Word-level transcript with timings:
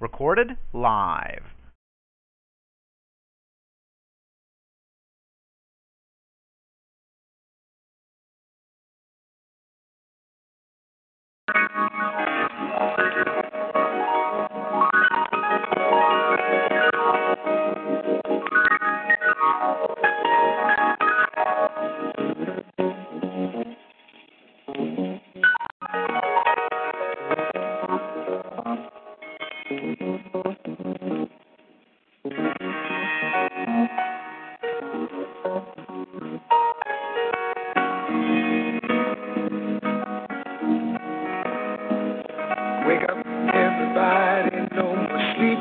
Recorded 0.00 0.56
live. 0.72 1.42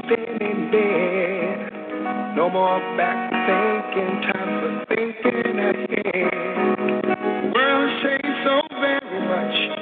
been 0.08 0.42
in 0.42 0.72
bed. 0.72 2.36
No 2.36 2.50
more 2.50 2.80
back 2.96 3.30
thinking, 3.48 4.22
time 4.22 4.52
for 4.62 4.96
thinking 4.96 5.60
ahead. 5.60 6.34
World 7.54 7.92
changed 8.04 8.40
so 8.46 8.62
very 8.80 9.20
much. 9.28 9.77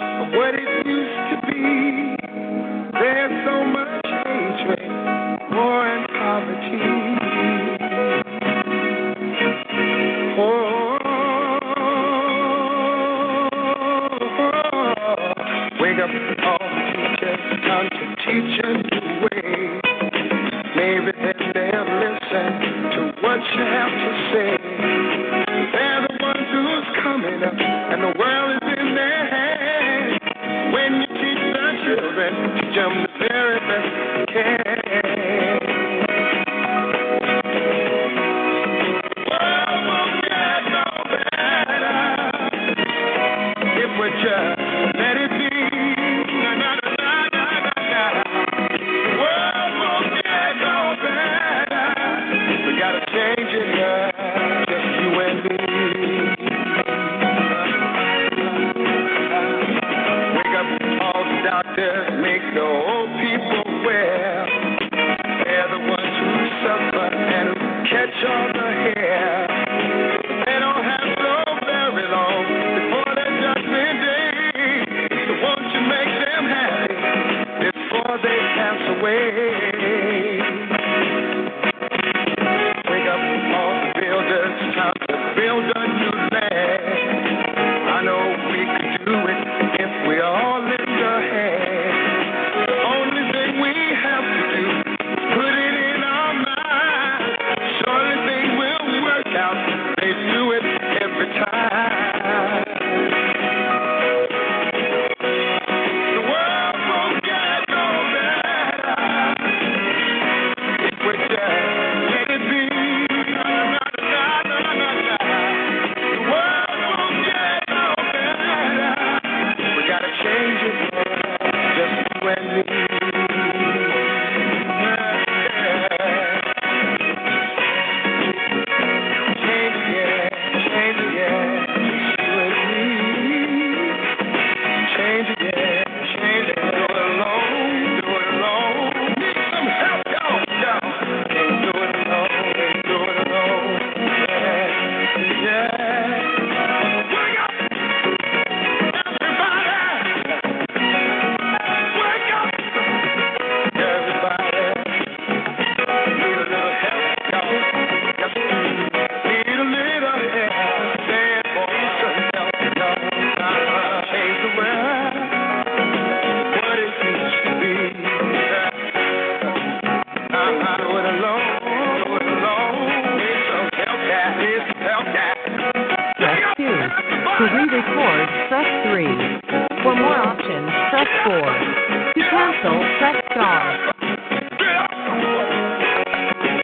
To 181.35 182.21
cancel, 182.31 182.79
press 182.99 183.17
star. 183.33 183.91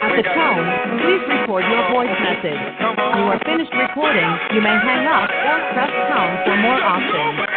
At 0.01 0.15
the 0.15 0.23
tone, 0.23 0.67
please 1.03 1.23
record 1.27 1.65
your 1.67 1.83
voice 1.91 2.15
message. 2.23 2.61
When 2.79 3.19
you 3.19 3.27
are 3.35 3.41
finished 3.45 3.73
recording, 3.75 4.29
you 4.55 4.61
may 4.61 4.71
hang 4.79 5.07
up 5.07 5.29
or 5.29 5.59
press 5.75 5.91
pound 6.09 6.39
for 6.45 6.55
more 6.57 6.81
options. 6.83 7.50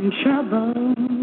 In 0.00 0.10
trouble. 0.22 1.19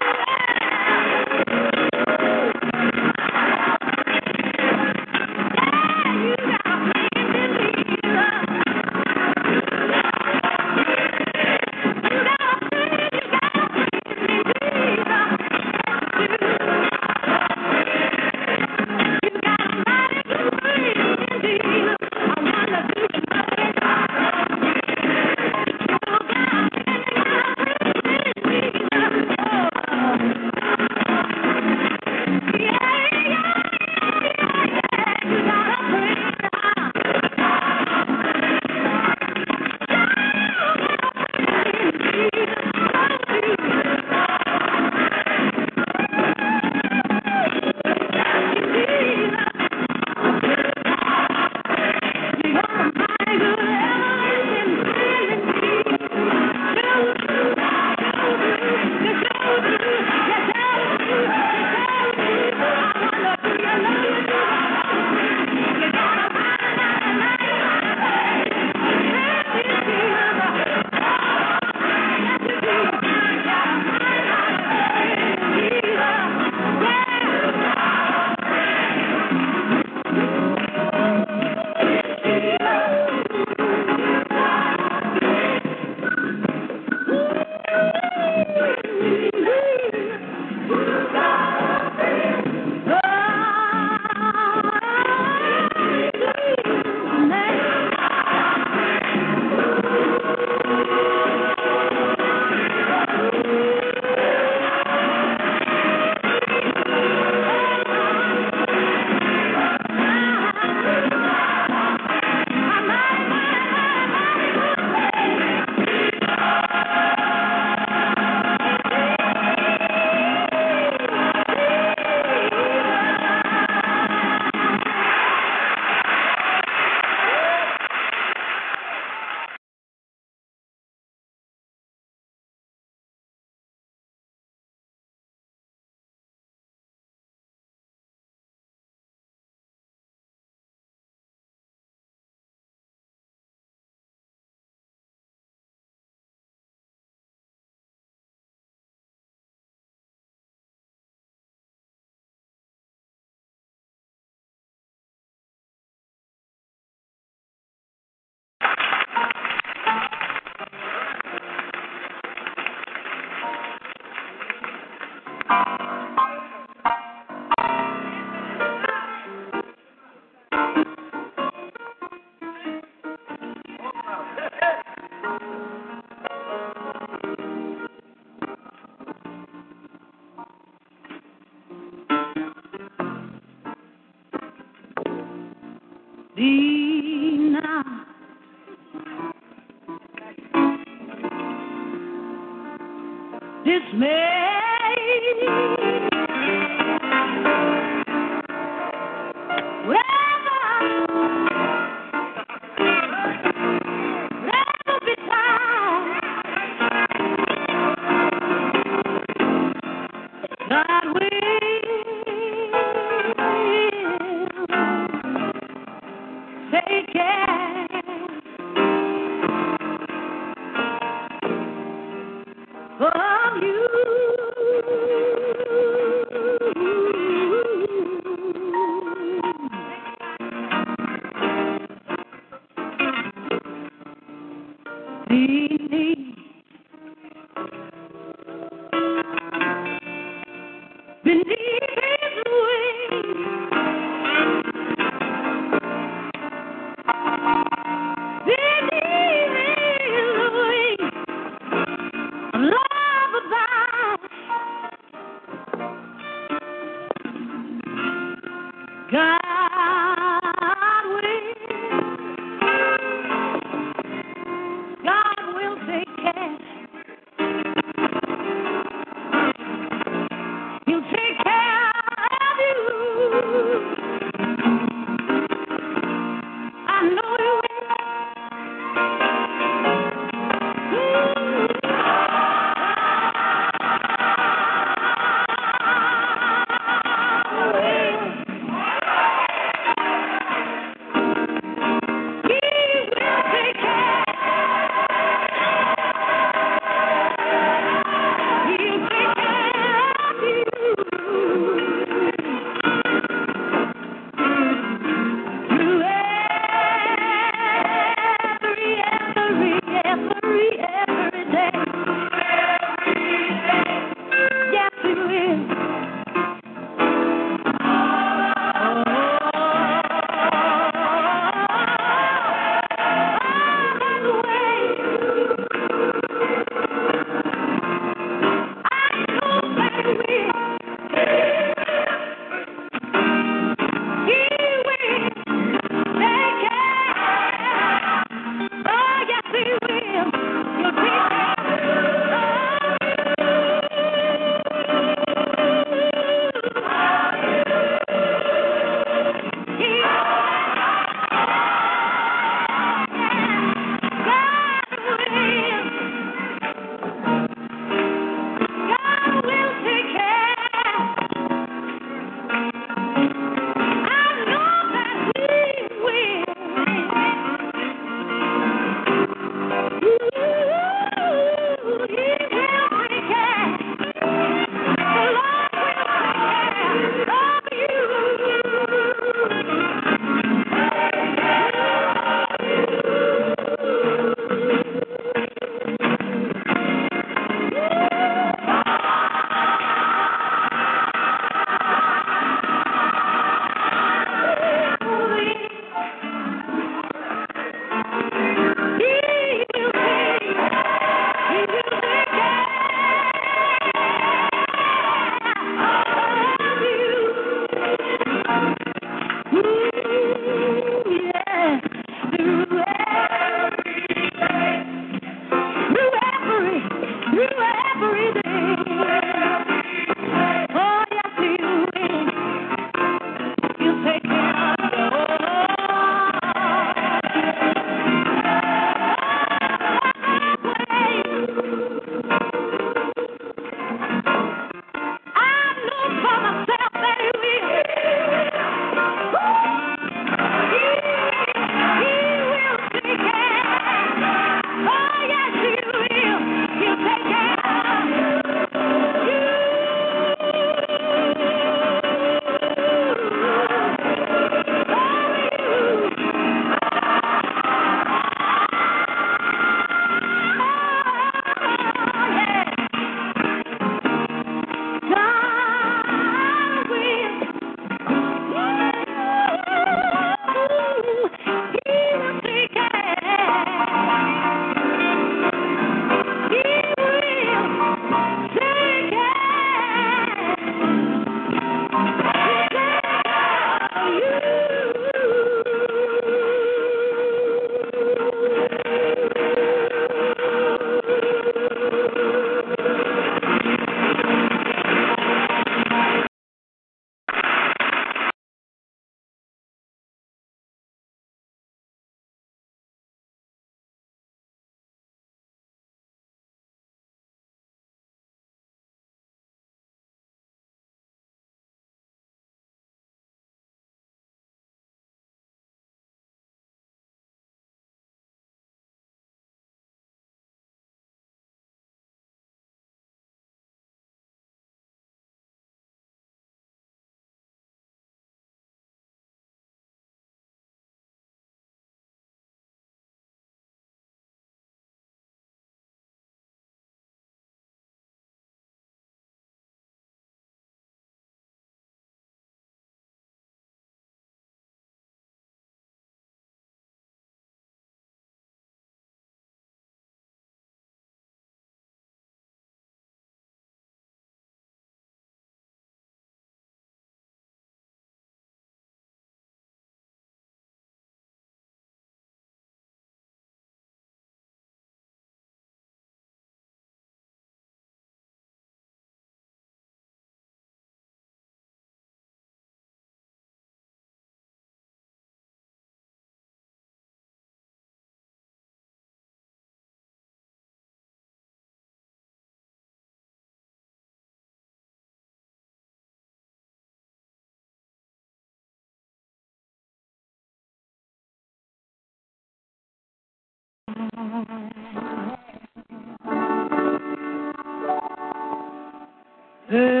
Oh, 599.71 600.00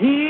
He 0.00 0.29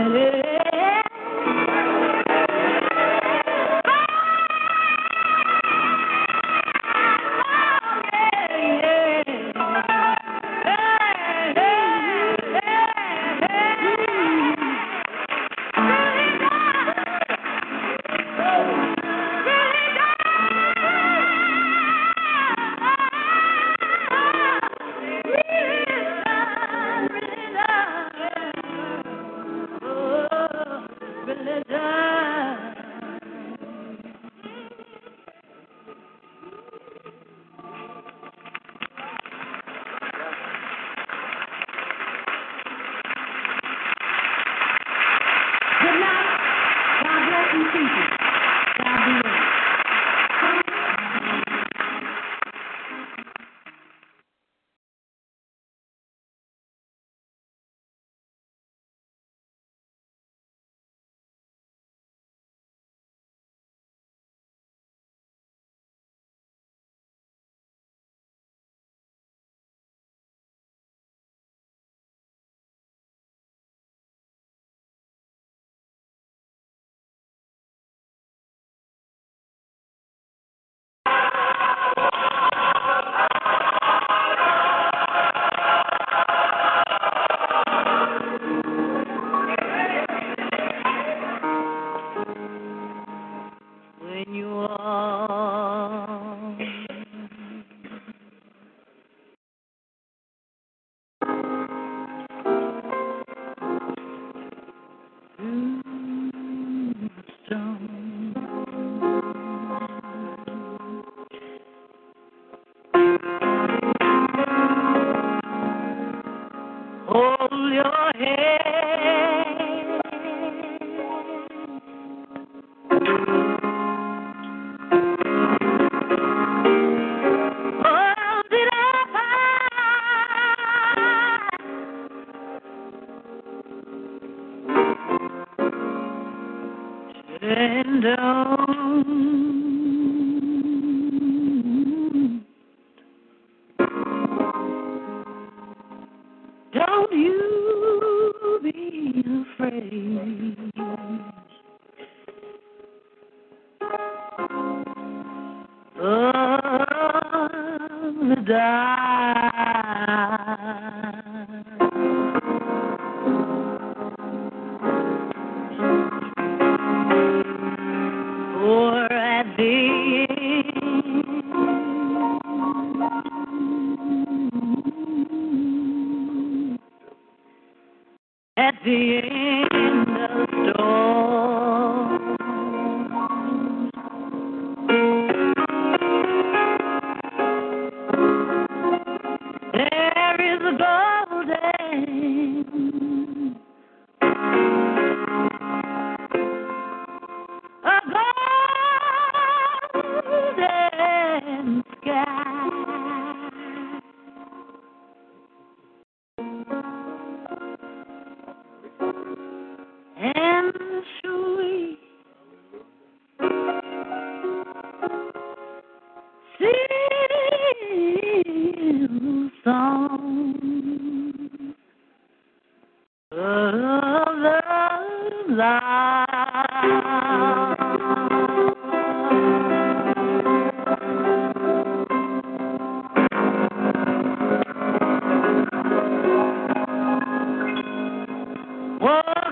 Hallelujah. 0.00 0.39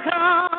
Walk 0.06 0.57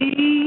thee 0.00 0.39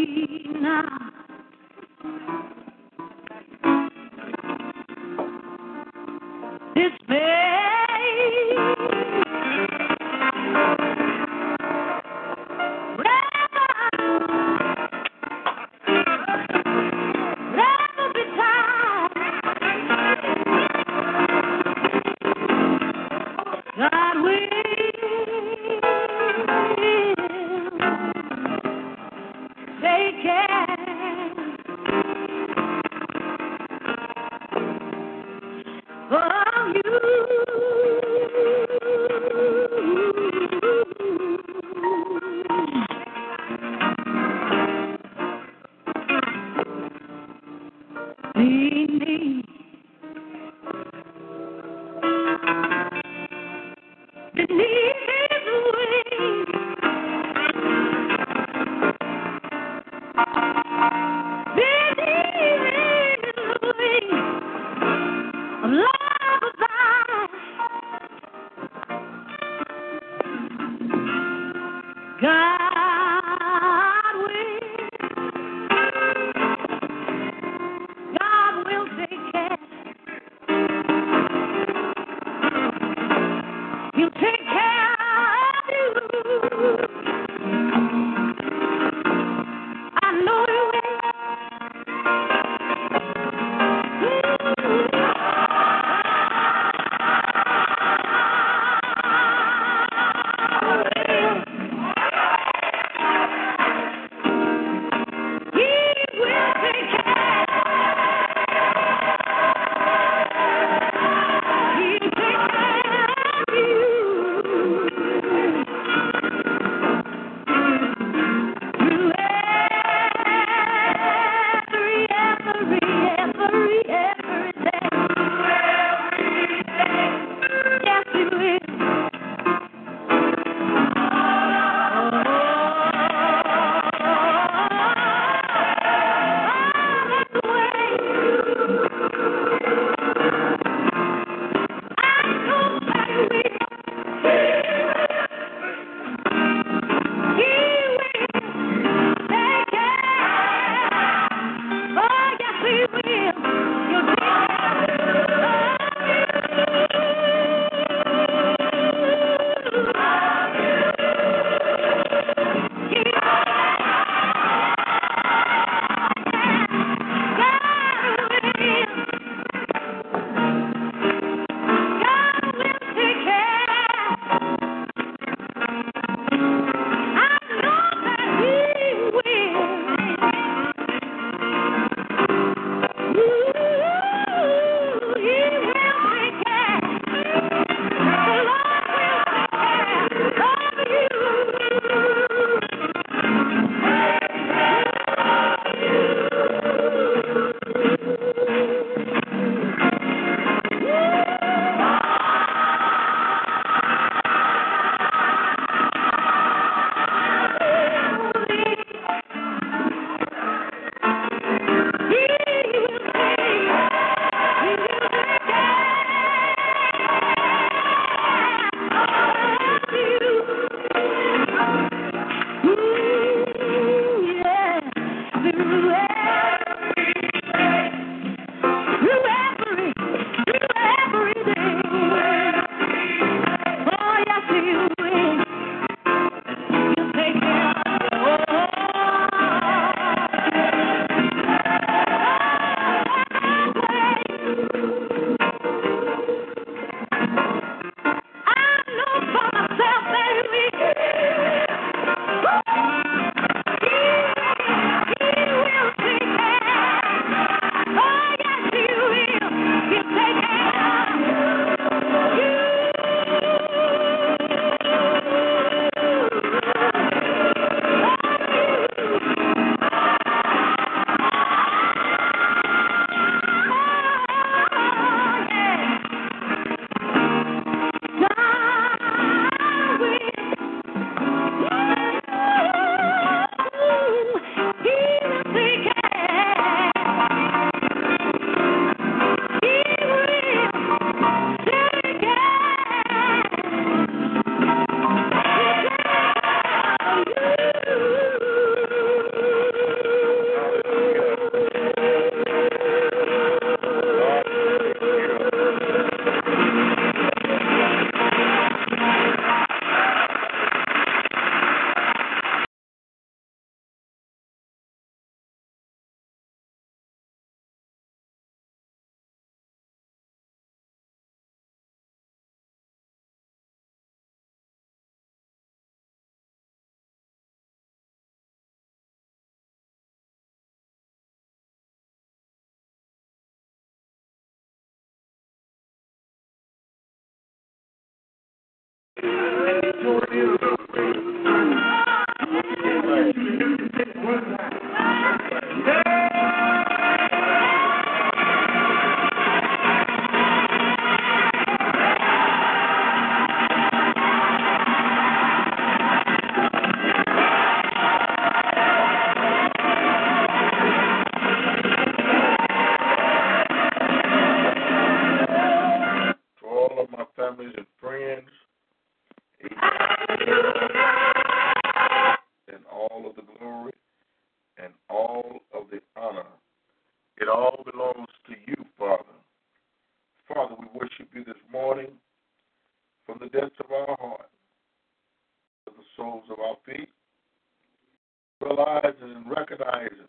realizing 388.76 389.36
and 389.36 389.50
recognizing 389.50 390.28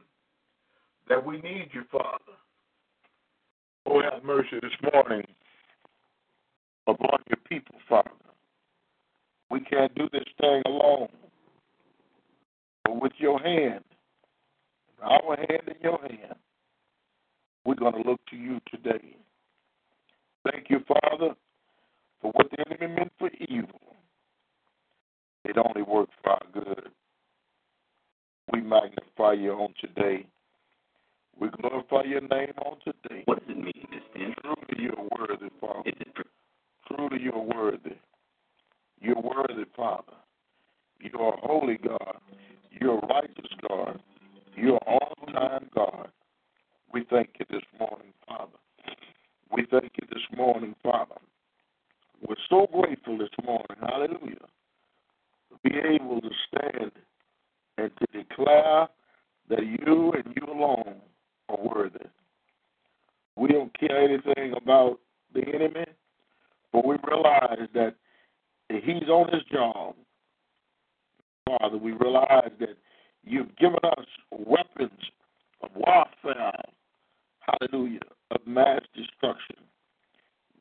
that 1.08 1.24
we 1.24 1.40
need 1.40 1.68
you, 1.72 1.82
Father. 1.90 2.18
Oh, 3.86 4.00
have 4.02 4.24
mercy 4.24 4.58
this 4.62 4.92
morning 4.92 5.26
upon 6.86 7.18
your 7.28 7.38
people, 7.48 7.76
Father. 7.88 8.10
We 9.50 9.60
can't 9.60 9.94
do 9.94 10.08
this 10.12 10.24
thing 10.40 10.62
alone. 10.66 11.08
But 12.84 13.00
with 13.02 13.12
your 13.18 13.38
hand, 13.38 13.84
our 15.02 15.36
hand 15.36 15.68
in 15.68 15.74
your 15.82 16.00
hand, 16.00 16.36
we're 17.64 17.74
going 17.74 18.02
to 18.02 18.08
look 18.08 18.20
to 18.30 18.36
you 18.36 18.60
today. 18.70 19.16
Thank 20.50 20.66
you, 20.68 20.80
Father, 20.88 21.34
for 22.20 22.32
what 22.32 22.50
the 22.50 22.64
enemy 22.66 22.94
meant 22.94 23.12
for 23.18 23.30
evil. 23.48 23.80
It 25.44 25.56
only 25.58 25.82
worked 25.82 26.12
for 26.22 26.30
our 26.30 26.42
good. 26.52 26.90
We 28.52 28.60
magnify 28.60 29.34
you 29.34 29.52
on 29.52 29.74
today. 29.80 30.26
We 31.38 31.48
glorify 31.48 32.02
your 32.08 32.20
name 32.20 32.52
on 32.64 32.76
today. 32.84 33.22
What 33.24 33.40
does 33.46 33.56
it 33.56 33.58
mean 33.58 33.86
to 33.90 33.98
stand? 34.10 34.34
Truly, 34.42 34.84
you're 34.84 35.08
worthy, 35.18 35.50
Father. 35.60 35.82
Is 35.86 35.94
it 36.00 36.26
Truly, 36.86 37.22
you're 37.22 37.38
worthy. 37.38 37.96
You're 39.00 39.20
worthy, 39.20 39.64
Father. 39.76 40.12
You 41.00 41.18
are 41.18 41.36
holy 41.42 41.78
God. 41.78 42.18
You're 42.80 42.98
righteous 43.00 43.50
God. 43.68 44.00
You're 44.56 44.80
on 44.86 45.32
time 45.32 45.70
God. 45.74 46.08
We 46.92 47.04
thank 47.10 47.30
you 47.40 47.46
this 47.50 47.64
morning, 47.78 48.12
Father. 48.28 48.52
We 49.50 49.66
thank 49.70 49.92
you 50.00 50.06
this 50.10 50.22
morning, 50.36 50.74
Father. 50.82 51.16
We're 52.26 52.36
so 52.48 52.66
grateful 52.72 53.18
this 53.18 53.28
morning, 53.44 53.76
hallelujah, 53.80 54.46
to 55.50 55.56
be 55.62 55.76
able 55.76 56.20
to 56.20 56.30
stand 56.48 56.92
and 57.78 57.90
to 57.98 58.18
declare 58.18 58.88
that 59.48 59.66
you 59.66 60.12
and 60.12 60.34
you 60.36 60.52
alone 60.52 60.96
are 61.48 61.58
worthy. 61.58 62.06
We 63.36 63.48
don't 63.48 63.76
care 63.78 63.98
anything 64.02 64.54
about 64.56 65.00
the 65.34 65.42
enemy, 65.42 65.86
but 66.72 66.86
we 66.86 66.96
realize 67.08 67.68
that 67.74 67.96
he's 68.68 69.08
on 69.08 69.32
his 69.32 69.42
job. 69.52 69.96
Father, 71.46 71.76
we 71.76 71.92
realize 71.92 72.50
that 72.60 72.76
you've 73.24 73.54
given 73.56 73.80
us 73.84 74.06
weapons 74.30 75.00
of 75.62 75.70
warfare, 75.74 76.62
hallelujah, 77.40 78.00
of 78.30 78.46
mass 78.46 78.80
destruction. 78.94 79.56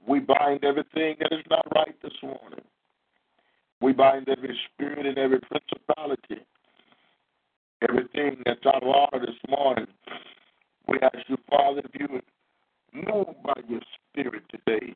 We 0.08 0.20
bind 0.20 0.66
everything 0.66 1.16
that 1.20 1.32
is 1.32 1.46
not 1.50 1.66
right 1.76 1.96
this 2.02 2.14
morning. 2.22 2.66
We 3.82 3.94
bind 3.94 4.28
every 4.30 4.58
spirit 4.74 5.06
and 5.06 5.18
every 5.18 5.40
principality, 5.40 6.46
everything 7.90 8.42
that's 8.46 8.60
of 8.66 8.84
order 8.84 9.26
this 9.26 9.36
morning. 9.50 9.88
We 10.88 11.00
ask 11.02 11.18
you, 11.28 11.38
Father, 11.50 11.82
if 11.84 12.00
you 12.00 12.08
would 12.12 12.24
move 12.94 13.36
by 13.44 13.54
your 13.68 13.82
spirit 14.10 14.44
today 14.50 14.94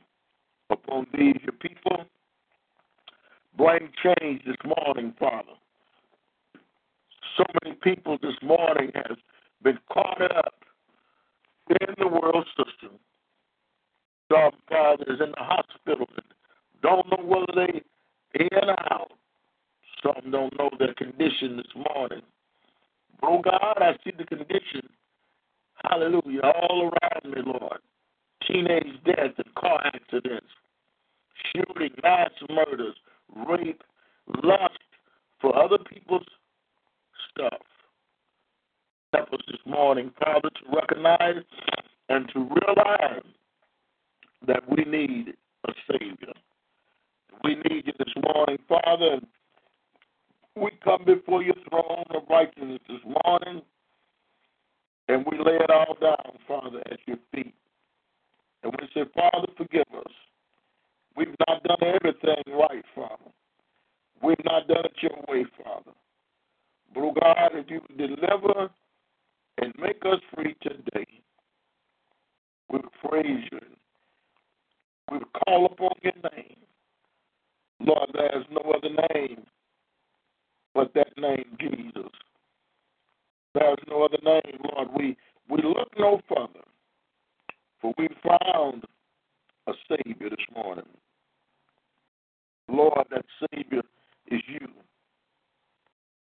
upon 0.69 1.07
these, 1.13 1.37
your 1.43 1.53
people. 1.53 2.05
Bring 3.57 3.89
change 4.03 4.43
this 4.45 4.57
morning, 4.65 5.13
Father. 5.19 5.53
So 7.37 7.43
many 7.63 7.75
people 7.75 8.17
this 8.21 8.35
morning 8.41 8.91
has 8.95 9.17
been 9.63 9.79
caught 9.91 10.21
up 10.21 10.53
in 11.69 11.95
the 11.97 12.07
world 12.07 12.45
system. 12.55 12.97
Some 14.31 14.51
fathers 14.69 15.19
in 15.19 15.31
the 15.31 15.35
hospital 15.37 16.07
and 16.15 16.25
don't 16.81 17.07
know 17.09 17.23
whether 17.23 17.67
they 17.67 17.81
in 18.39 18.69
or 18.69 18.93
out. 18.93 19.11
Some 20.03 20.31
don't 20.31 20.57
know 20.59 20.69
their 20.77 20.93
condition 20.93 21.57
this 21.57 21.85
morning. 21.93 22.21
Oh 23.23 23.41
God, 23.41 23.77
I 23.77 23.93
see 24.03 24.11
the 24.17 24.25
condition. 24.25 24.89
Hallelujah. 25.83 26.41
All 26.43 26.89
around 26.89 27.33
me, 27.33 27.41
Lord. 27.45 27.79
Teenage 28.47 29.03
deaths 29.05 29.33
and 29.37 29.55
car 29.55 29.81
accidents, 29.85 30.47
shooting, 31.51 31.91
mass 32.03 32.29
murders, 32.49 32.95
rape, 33.47 33.83
lust 34.43 34.79
for 35.41 35.57
other 35.57 35.77
people's 35.77 36.25
stuff. 37.31 37.61
Help 39.13 39.33
us 39.33 39.39
this 39.47 39.59
morning, 39.65 40.11
Father, 40.23 40.49
to 40.49 40.75
recognize 40.75 41.43
and 42.09 42.29
to 42.33 42.39
realize 42.39 43.23
that 44.45 44.63
we 44.69 44.83
need 44.85 45.33
a 45.67 45.71
Savior. 45.91 46.33
We 47.43 47.55
need 47.55 47.87
you 47.87 47.93
this 47.97 48.13
morning, 48.23 48.57
Father. 48.67 49.13
and 49.13 49.27
We 50.57 50.71
come 50.83 51.05
before 51.05 51.43
your 51.43 51.53
throne 51.69 52.05
of 52.15 52.23
righteousness 52.27 52.79
this 52.89 53.01
morning, 53.05 53.61
and 55.07 55.23
we 55.29 55.37
lay 55.37 55.53
it 55.53 55.69
all 55.69 55.95
down, 56.01 56.39
Father, 56.47 56.81
at 56.89 56.97
your 57.05 57.17
feet. 57.31 57.53
And 58.63 58.73
we 58.73 58.87
say, 58.91 59.07
Father, 59.13 59.47
forgive 59.55 59.85
us. 59.95 60.11
We've 61.15 61.35
not 61.47 61.61
done 61.63 61.77
everything 61.83 62.55
right, 62.57 62.83
Father. 62.95 63.31
We've 64.23 64.43
not 64.45 64.67
done 64.67 64.85
it 64.85 64.93
your 64.99 65.23
way, 65.27 65.45
Father. 65.63 65.91
But, 66.91 67.01
oh 67.01 67.13
God, 67.21 67.51
if 67.53 67.69
you 67.69 67.81
deliver 67.95 68.69
and 69.59 69.73
make 69.79 70.01
us 70.11 70.19
free 70.33 70.55
today, 70.63 71.05
we 72.71 72.79
praise 73.07 73.47
you. 73.51 73.59
We 75.11 75.19
call 75.45 75.67
upon 75.67 75.91
your 76.01 76.31
name. 76.33 76.57
Lord, 77.79 78.09
there's 78.13 78.45
no 78.49 78.73
other 78.75 78.89
name 79.13 79.43
but 80.77 80.93
that 80.93 81.17
name, 81.17 81.57
Jesus. 81.59 82.11
There's 83.55 83.79
no 83.89 84.03
other 84.03 84.19
name, 84.23 84.59
Lord. 84.63 84.89
We, 84.95 85.17
we 85.49 85.57
look 85.63 85.89
no 85.97 86.21
further, 86.29 86.65
for 87.81 87.95
we 87.97 88.07
found 88.23 88.83
a 89.65 89.71
Savior 89.89 90.29
this 90.29 90.45
morning. 90.55 90.85
Lord, 92.69 93.07
that 93.09 93.25
Savior 93.51 93.81
is 94.27 94.41
you. 94.47 94.67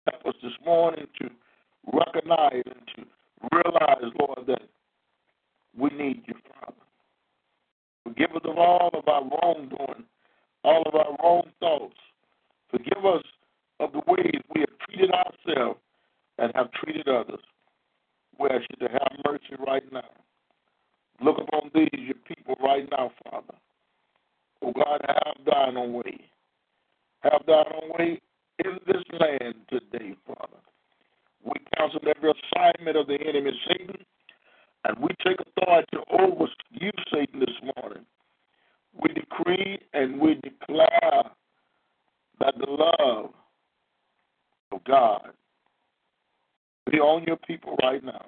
Help 0.06 0.28
us 0.28 0.36
this 0.44 0.54
morning 0.64 1.08
to 1.20 1.30
recognize 1.92 2.62
and 2.64 2.88
to 2.96 3.06
realize, 3.52 4.14
Lord, 4.20 4.46
that 4.46 4.62
we 5.76 5.90
need 5.98 6.22
you, 6.28 6.36
Father. 6.62 6.78
Forgive 8.04 8.36
us 8.36 8.44
of 8.46 8.58
all 8.60 8.92
of 8.94 9.08
our 9.08 9.24
wrongdoing, 9.24 10.04
all 10.64 10.84
of 10.86 10.94
our 10.94 11.18
wrong 11.24 11.50
thoughts. 11.60 11.96
Forgive 12.70 13.04
us 13.04 13.24
of 13.80 13.92
the 13.92 14.02
ways 14.08 14.42
we 14.54 14.62
have 14.62 14.80
treated 14.88 15.12
ourselves 15.12 15.80
and 16.38 16.52
have 16.56 16.72
treated 16.72 17.08
others. 17.08 17.40
We 18.40 18.50
ask 18.50 18.64
you 18.70 18.88
to 18.88 18.94
have 18.94 19.12
mercy 19.26 19.62
right 19.66 19.84
now. 19.92 20.10
Look 21.22 21.38
upon 21.40 21.72
these, 21.74 21.90
your 21.94 22.16
people, 22.28 22.56
right 22.64 22.88
now, 22.92 23.12
Father. 23.24 23.56
Oh 24.62 24.72
God, 24.72 25.02
have 25.08 25.46
thine 25.46 25.78
own 25.78 25.94
way. 25.94 26.22
Have 27.22 27.44
thine 27.48 27.66
own 27.74 27.90
way 27.98 28.22
in 28.64 28.80
this 28.86 29.04
land 29.20 29.56
today, 29.70 30.16
Father. 30.28 30.62
We 31.44 31.54
cancel 31.76 32.02
every 32.08 32.32
assignment 32.32 32.98
of 32.98 33.08
the 33.08 33.18
enemy, 33.28 33.52
Satan, 33.68 33.98
and 34.86 34.98
we 35.00 35.10
take 35.26 35.38
authority 35.40 35.98
over 36.12 36.46
you, 36.72 36.92
Satan, 37.12 37.40
this 37.40 37.74
morning. 37.76 38.06
We 39.02 39.14
decree 39.14 39.80
and 39.94 40.20
we 40.20 40.36
declare 40.36 41.24
that 42.40 42.54
the 42.58 42.68
love 42.68 43.32
of 44.72 44.84
God 44.84 45.32
be 46.92 47.00
on 47.00 47.24
your 47.24 47.38
people 47.38 47.76
right 47.84 48.04
now. 48.04 48.26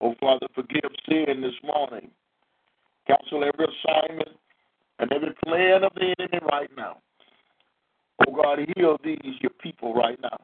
Oh, 0.00 0.14
Father, 0.20 0.46
forgive 0.54 0.90
sin 1.08 1.40
this 1.40 1.54
morning. 1.62 2.10
Cancel 3.06 3.44
every 3.44 3.66
assignment 3.66 4.36
and 4.98 5.12
every 5.12 5.34
plan 5.44 5.84
of 5.84 5.92
the 5.94 6.14
enemy 6.18 6.40
right 6.50 6.70
now. 6.76 6.98
Oh 8.26 8.32
God, 8.32 8.58
heal 8.76 8.96
these, 9.04 9.18
your 9.40 9.50
people 9.62 9.94
right 9.94 10.18
now. 10.22 10.38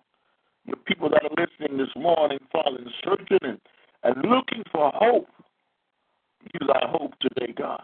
Your 0.67 0.77
people 0.77 1.09
that 1.11 1.23
are 1.23 1.47
listening 1.47 1.79
this 1.79 1.95
morning, 1.97 2.39
Father, 2.53 2.79
searching 3.05 3.39
and, 3.43 3.61
and 4.03 4.17
looking 4.17 4.65
for 4.73 4.91
hope. 4.95 5.29
Use 6.55 6.69
our 6.75 6.89
hope 6.89 7.13
today, 7.21 7.53
God. 7.57 7.83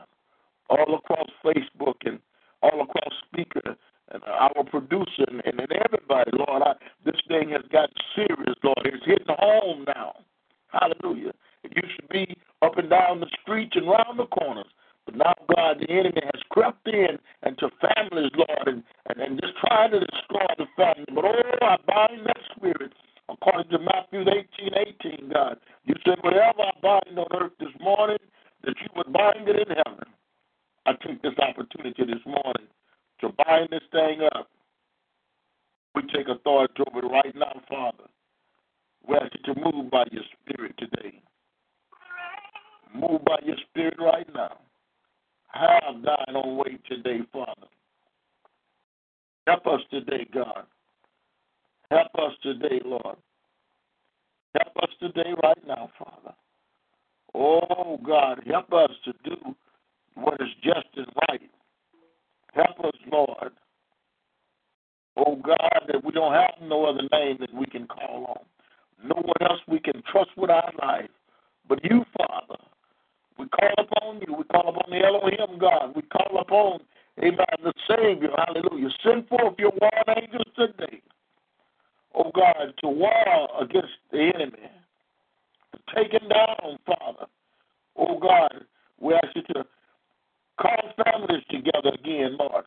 All 0.68 0.94
across 0.94 1.28
Facebook 1.44 1.94
and 2.04 2.18
all 2.62 2.82
across 2.82 3.14
Spreaker 3.32 3.76
and 4.12 4.22
our 4.24 4.64
producer 4.64 5.24
and, 5.28 5.42
and 5.44 5.60
everybody, 5.84 6.30
Lord. 6.34 6.62
I, 6.62 6.74
this 7.04 7.20
thing 7.28 7.50
has 7.50 7.62
got 7.72 7.90
serious, 8.14 8.56
Lord. 8.62 8.84
It's 8.84 9.04
hitting 9.04 9.26
home 9.28 9.84
now. 9.86 10.14
Hallelujah. 10.68 11.32
It 11.64 11.72
used 11.74 12.00
to 12.00 12.06
be 12.08 12.36
up 12.62 12.78
and 12.78 12.90
down 12.90 13.20
the 13.20 13.30
streets 13.42 13.74
and 13.74 13.88
round 13.88 14.18
the 14.18 14.26
corners. 14.26 14.70
But 15.06 15.16
now, 15.16 15.34
God, 15.54 15.78
the 15.80 15.90
enemy 15.90 16.20
has 16.22 16.42
crept 16.50 16.86
in 16.88 17.18
into 17.46 17.70
families, 17.80 18.32
Lord, 18.34 18.66
and, 18.66 18.82
and, 19.08 19.20
and 19.20 19.40
just 19.40 19.54
trying 19.64 19.92
to 19.92 20.00
destroy 20.00 20.46
the 20.58 20.66
family. 20.76 21.06
But 21.14 21.24
oh, 21.24 21.66
I 21.66 21.76
bind 21.86 22.26
that 22.26 22.40
spirit. 22.56 22.92
According 23.28 23.70
to 23.70 23.78
Matthew 23.78 24.20
18, 24.22 24.70
18, 25.02 25.32
God, 25.32 25.58
you 25.84 25.94
said, 26.04 26.18
whatever 26.22 26.62
I 26.62 26.70
bind 26.80 27.18
on 27.18 27.26
earth 27.40 27.52
this 27.58 27.74
morning, 27.80 28.18
that 28.62 28.74
you 28.80 28.86
would 28.94 29.12
bind 29.12 29.48
it 29.48 29.68
in 29.68 29.74
heaven. 29.74 30.06
I 30.86 30.92
take 31.04 31.22
this 31.22 31.34
opportunity 31.38 32.04
this 32.04 32.22
morning 32.24 32.68
to 33.20 33.28
bind 33.46 33.68
this 33.70 33.82
thing 33.92 34.20
up. 34.34 34.48
We 35.94 36.02
take 36.14 36.28
authority 36.28 36.82
over 36.86 37.06
it 37.06 37.08
right 37.08 37.34
now, 37.34 37.60
Father. 37.68 38.04
We 39.08 39.16
ask 39.16 39.32
you 39.34 39.54
to 39.54 39.60
move 39.60 39.90
by 39.90 40.04
your 40.10 40.24
spirit 40.42 40.74
today. 40.78 41.22
Move 42.94 43.24
by 43.24 43.38
your 43.44 43.56
spirit 43.70 43.96
right 43.98 44.26
now. 44.34 44.58
Have 45.48 46.02
thine 46.02 46.36
own 46.36 46.56
way 46.56 46.78
today, 46.88 47.20
Father. 47.32 47.68
Help 49.46 49.66
us 49.66 49.80
today, 49.90 50.26
God. 50.34 50.64
Help 51.90 52.08
us 52.18 52.32
today, 52.42 52.80
Lord. 52.84 53.16
Help 54.54 54.76
us 54.82 54.90
today, 55.00 55.32
right 55.42 55.66
now, 55.66 55.90
Father. 55.98 56.34
Oh, 57.34 57.98
God, 58.04 58.42
help 58.46 58.72
us 58.72 58.90
to 59.04 59.12
do 59.24 59.54
what 60.14 60.40
is 60.40 60.48
just 60.62 60.88
and 60.96 61.06
right. 61.28 61.40
Help 62.56 62.80
us, 62.80 63.00
Lord. 63.12 63.52
Oh, 65.16 65.36
God, 65.36 65.82
that 65.88 66.04
we 66.04 66.12
don't 66.12 66.32
have 66.32 66.54
no 66.62 66.86
other 66.86 67.02
name 67.12 67.36
that 67.40 67.54
we 67.54 67.66
can 67.66 67.86
call 67.86 68.26
on. 68.38 69.08
No 69.08 69.16
one 69.16 69.50
else 69.50 69.60
we 69.68 69.78
can 69.78 70.02
trust 70.10 70.30
with 70.36 70.50
our 70.50 70.72
life 70.82 71.10
but 71.68 71.84
you, 71.84 72.04
Father. 72.16 72.62
We 73.38 73.46
call 73.48 73.72
upon 73.78 74.20
you. 74.26 74.34
We 74.34 74.44
call 74.44 74.68
upon 74.68 74.90
the 74.90 75.04
Elohim 75.04 75.58
God. 75.58 75.94
We 75.94 76.02
call 76.02 76.38
upon, 76.40 76.80
amen, 77.22 77.46
the 77.62 77.72
Savior. 77.88 78.30
Hallelujah. 78.36 78.88
Send 79.04 79.28
forth 79.28 79.54
your 79.58 79.72
warring 79.80 80.22
angels 80.24 80.46
today. 80.56 81.02
Oh 82.14 82.30
God, 82.34 82.72
to 82.80 82.88
war 82.88 83.48
against 83.60 83.92
the 84.10 84.30
enemy. 84.34 84.70
To 85.72 85.94
take 85.94 86.12
him 86.12 86.28
down, 86.28 86.78
Father. 86.86 87.26
Oh 87.96 88.18
God, 88.18 88.64
we 89.00 89.14
ask 89.14 89.28
you 89.34 89.42
to 89.54 89.64
call 90.60 90.92
families 91.04 91.44
together 91.50 91.90
again, 91.94 92.36
Lord. 92.38 92.64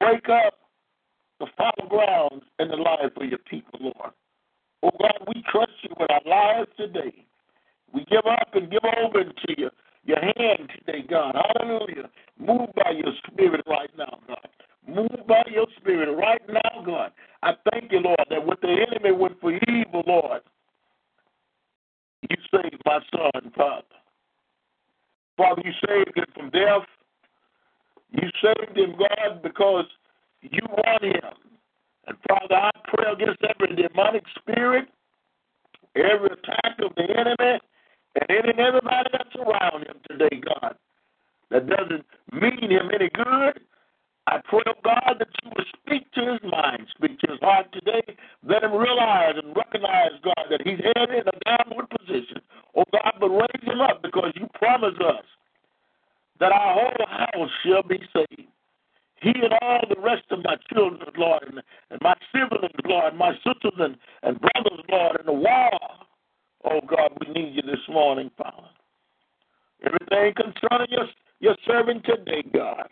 Break 0.00 0.28
up 0.28 0.54
the 1.40 1.46
fallow 1.56 1.88
ground 1.88 2.42
in 2.58 2.68
the 2.68 2.76
life 2.76 3.12
of 3.16 3.28
your 3.28 3.38
people, 3.38 3.78
Lord. 3.80 4.12
Oh 4.82 4.90
God, 5.00 5.26
we 5.26 5.42
trust 5.50 5.72
you 5.82 5.90
with 5.98 6.10
our 6.10 6.20
lives 6.26 6.70
today. 6.76 7.26
We 7.92 8.04
give 8.04 8.26
up 8.26 8.54
and 8.54 8.70
give 8.70 8.84
over 8.84 9.24
to 9.24 9.54
you. 9.56 9.70
Your 10.04 10.20
hand 10.20 10.70
today, 10.78 11.04
God. 11.08 11.34
Hallelujah. 11.34 12.08
Move 12.38 12.68
by 12.76 12.92
your 12.92 13.12
spirit 13.26 13.62
right 13.66 13.90
now, 13.98 14.18
God. 14.28 14.48
Move 14.86 15.26
by 15.26 15.42
your 15.50 15.66
spirit 15.78 16.14
right 16.16 16.42
now, 16.48 16.82
God. 16.84 17.10
I 17.42 17.54
thank 17.72 17.90
you, 17.90 17.98
Lord, 17.98 18.24
that 18.30 18.46
what 18.46 18.60
the 18.60 18.68
enemy 18.68 19.16
went 19.16 19.40
for 19.40 19.52
evil, 19.52 20.04
Lord, 20.06 20.42
you 22.22 22.36
saved 22.52 22.80
my 22.84 23.00
son, 23.10 23.52
Father. 23.56 23.82
Father, 25.36 25.62
you 25.64 25.72
saved 25.86 26.16
him 26.16 26.24
from 26.34 26.50
death. 26.50 26.86
You 28.10 28.28
saved 28.42 28.76
him, 28.76 28.96
God, 28.98 29.42
because 29.42 29.86
you 30.40 30.60
want 30.68 31.04
him. 31.04 31.32
And 32.06 32.16
Father, 32.28 32.54
I 32.54 32.70
pray 32.84 33.12
against 33.12 33.42
every 33.42 33.74
demonic 33.76 34.24
spirit, 34.38 34.88
every 35.96 36.26
attack 36.28 36.78
of 36.80 36.94
the 36.94 37.02
enemy, 37.02 37.60
and 38.14 38.30
any 38.30 38.50
and 38.50 38.60
everybody 38.60 39.10
that's 39.12 39.34
around 39.36 39.86
him 39.86 39.96
today, 40.08 40.40
God, 40.40 40.76
that 41.50 41.66
doesn't 41.68 42.04
mean 42.32 42.70
him 42.70 42.90
any 42.94 43.10
good. 43.10 43.60
I 44.26 44.38
pray, 44.48 44.62
oh 44.66 44.80
God, 44.82 45.16
that 45.18 45.28
you 45.44 45.50
will 45.54 45.64
speak 45.80 46.10
to 46.14 46.32
his 46.32 46.50
mind, 46.50 46.86
speak 46.96 47.18
to 47.20 47.32
his 47.32 47.40
heart 47.40 47.66
today. 47.72 48.02
Let 48.42 48.64
him 48.64 48.72
realize 48.72 49.34
and 49.42 49.54
recognize, 49.56 50.18
God, 50.24 50.46
that 50.50 50.62
he's 50.64 50.80
headed 50.82 51.10
in 51.10 51.28
a 51.28 51.38
downward 51.46 51.86
position. 51.90 52.42
Oh 52.74 52.84
God, 52.92 53.14
but 53.20 53.28
raise 53.28 53.62
him 53.62 53.80
up 53.80 54.02
because 54.02 54.32
you 54.34 54.48
promised 54.54 55.00
us 55.00 55.24
that 56.40 56.52
our 56.52 56.74
whole 56.74 57.06
house 57.06 57.50
shall 57.64 57.82
be 57.82 57.98
saved. 58.12 58.50
He 59.22 59.30
and 59.30 59.54
all 59.62 59.80
the 59.88 60.00
rest 60.00 60.24
of 60.30 60.40
my 60.44 60.56
children, 60.72 61.08
Lord, 61.16 61.44
and, 61.46 61.62
and 61.90 62.00
my 62.02 62.14
siblings, 62.32 62.74
Lord, 62.84 63.14
my 63.16 63.32
sisters 63.36 63.78
and, 63.78 63.96
and 64.22 64.38
brothers, 64.40 64.84
Lord, 64.90 65.20
in 65.20 65.26
the 65.26 65.32
war. 65.32 65.70
Oh 66.64 66.80
God, 66.86 67.12
we 67.20 67.32
need 67.32 67.54
you 67.54 67.62
this 67.62 67.80
morning, 67.88 68.30
Father. 68.36 68.68
Everything 69.84 70.34
concerning 70.34 70.88
your, 70.90 71.06
your 71.40 71.56
servant 71.66 72.04
today, 72.04 72.42
God. 72.52 72.88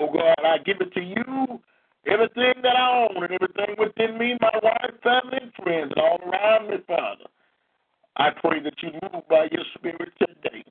Oh 0.00 0.12
God, 0.12 0.36
I 0.44 0.58
give 0.58 0.78
it 0.80 0.92
to 0.94 1.00
you. 1.00 1.60
Everything 2.06 2.54
that 2.62 2.76
I 2.76 3.08
own 3.08 3.22
and 3.22 3.32
everything 3.32 3.76
within 3.78 4.18
me, 4.18 4.36
my 4.40 4.50
wife, 4.62 4.94
family, 5.02 5.38
and 5.42 5.52
friends, 5.62 5.92
and 5.94 6.04
all 6.04 6.18
around 6.26 6.70
me, 6.70 6.76
Father. 6.86 7.24
I 8.16 8.30
pray 8.30 8.60
that 8.62 8.74
you 8.82 8.92
move 9.02 9.28
by 9.28 9.48
your 9.52 9.64
spirit 9.74 10.12
today. 10.18 10.64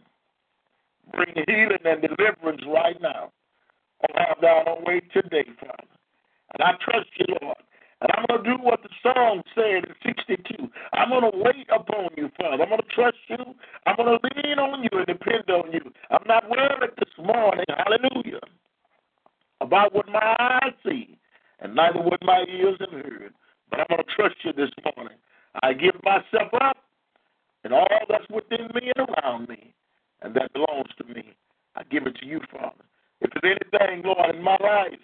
Bring 1.13 1.33
healing 1.47 1.85
and 1.85 2.01
deliverance 2.01 2.61
right 2.67 2.99
now. 3.01 3.31
Oh, 4.03 4.13
have 4.17 4.37
thou 4.41 4.79
way 4.85 5.01
today, 5.13 5.45
Father. 5.59 5.87
And 6.53 6.63
I 6.63 6.71
trust 6.83 7.09
you, 7.17 7.35
Lord. 7.41 7.57
And 8.01 8.11
I'm 8.15 8.25
going 8.29 8.43
to 8.43 8.57
do 8.57 8.63
what 8.63 8.83
the 8.83 8.89
song 9.01 9.41
said 9.55 9.85
in 9.89 9.95
62. 10.05 10.69
I'm 10.93 11.09
going 11.09 11.31
to 11.31 11.37
wait 11.37 11.67
upon 11.73 12.09
you, 12.15 12.29
Father. 12.37 12.63
I'm 12.63 12.69
going 12.69 12.81
to 12.81 12.95
trust 12.95 13.17
you. 13.29 13.55
I'm 13.85 13.95
going 13.95 14.19
to 14.19 14.29
lean 14.35 14.59
on 14.59 14.83
you 14.83 14.89
and 14.93 15.07
depend 15.07 15.49
on 15.49 15.71
you. 15.71 15.81
I'm 16.11 16.25
not 16.27 16.49
worried 16.49 16.91
this 16.97 17.25
morning, 17.25 17.65
hallelujah, 17.69 18.41
about 19.61 19.93
what 19.93 20.07
my 20.07 20.35
eyes 20.39 20.73
see 20.85 21.17
and 21.59 21.75
neither 21.75 21.99
what 21.99 22.19
my 22.23 22.43
ears 22.49 22.77
have 22.79 22.91
heard. 22.91 23.33
But 23.69 23.79
I'm 23.81 23.87
going 23.89 24.03
to 24.03 24.15
trust 24.15 24.35
you 24.43 24.53
this 24.53 24.71
morning. 24.95 25.17
I 25.63 25.73
give 25.73 25.95
myself 26.03 26.53
up 26.61 26.77
and 27.63 27.73
all 27.73 27.87
that's 28.09 28.29
within 28.29 28.67
me 28.73 28.91
and 28.95 29.09
around 29.09 29.49
me, 29.49 29.73
and 30.21 30.33
that 30.35 30.53
belongs 30.53 30.89
to 30.97 31.13
me. 31.13 31.33
I 31.75 31.83
give 31.83 32.07
it 32.07 32.15
to 32.19 32.25
you, 32.25 32.39
Father. 32.51 32.85
If 33.21 33.31
there's 33.41 33.57
anything, 33.59 34.03
Lord, 34.05 34.35
in 34.35 34.43
my 34.43 34.57
life 34.61 34.99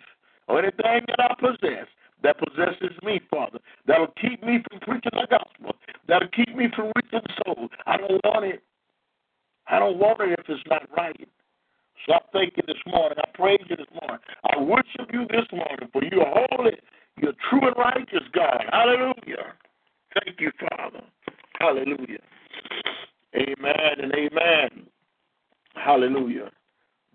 or 0.48 0.60
anything 0.60 1.06
that 1.08 1.20
I 1.20 1.34
possess 1.40 1.88
that 2.24 2.38
possesses 2.38 2.96
me, 3.04 3.20
Father, 3.30 3.60
that'll 3.86 4.14
keep 4.22 4.42
me 4.44 4.64
from 4.70 4.80
preaching 4.80 5.12
the 5.12 5.28
gospel, 5.30 5.76
that'll 6.08 6.30
keep 6.30 6.56
me 6.56 6.68
from 6.74 6.92
reaching 6.96 7.28
souls, 7.46 7.70
I 7.86 7.98
don't 7.98 8.24
want 8.24 8.46
it. 8.46 8.64
I 9.68 9.80
don't 9.80 9.98
want 9.98 10.22
it 10.22 10.40
if 10.40 10.46
it's 10.48 10.64
not 10.70 10.88
right. 10.96 11.28
So 12.06 12.14
I 12.14 12.20
thank 12.34 12.58
you 12.58 12.64
this 12.68 12.82
morning. 12.86 13.18
I 13.18 13.30
praise 13.34 13.62
you 13.70 13.78
this 13.78 13.88
morning. 14.02 14.20
I 14.52 14.62
worship 14.62 15.10
you 15.14 15.26
this 15.30 15.48
morning, 15.52 15.88
for 15.92 16.04
you 16.04 16.22
are 16.22 16.48
holy, 16.52 16.78
you're 17.18 17.34
true 17.50 17.66
and 17.66 17.76
righteous, 17.78 18.28
God. 18.34 18.66
Hallelujah. 18.72 19.56
Thank 20.14 20.40
you, 20.40 20.52
Father. 20.60 21.02
Hallelujah. 21.60 22.20
Amen 23.36 23.94
and 24.02 24.14
amen. 24.14 24.88
Hallelujah. 25.76 26.52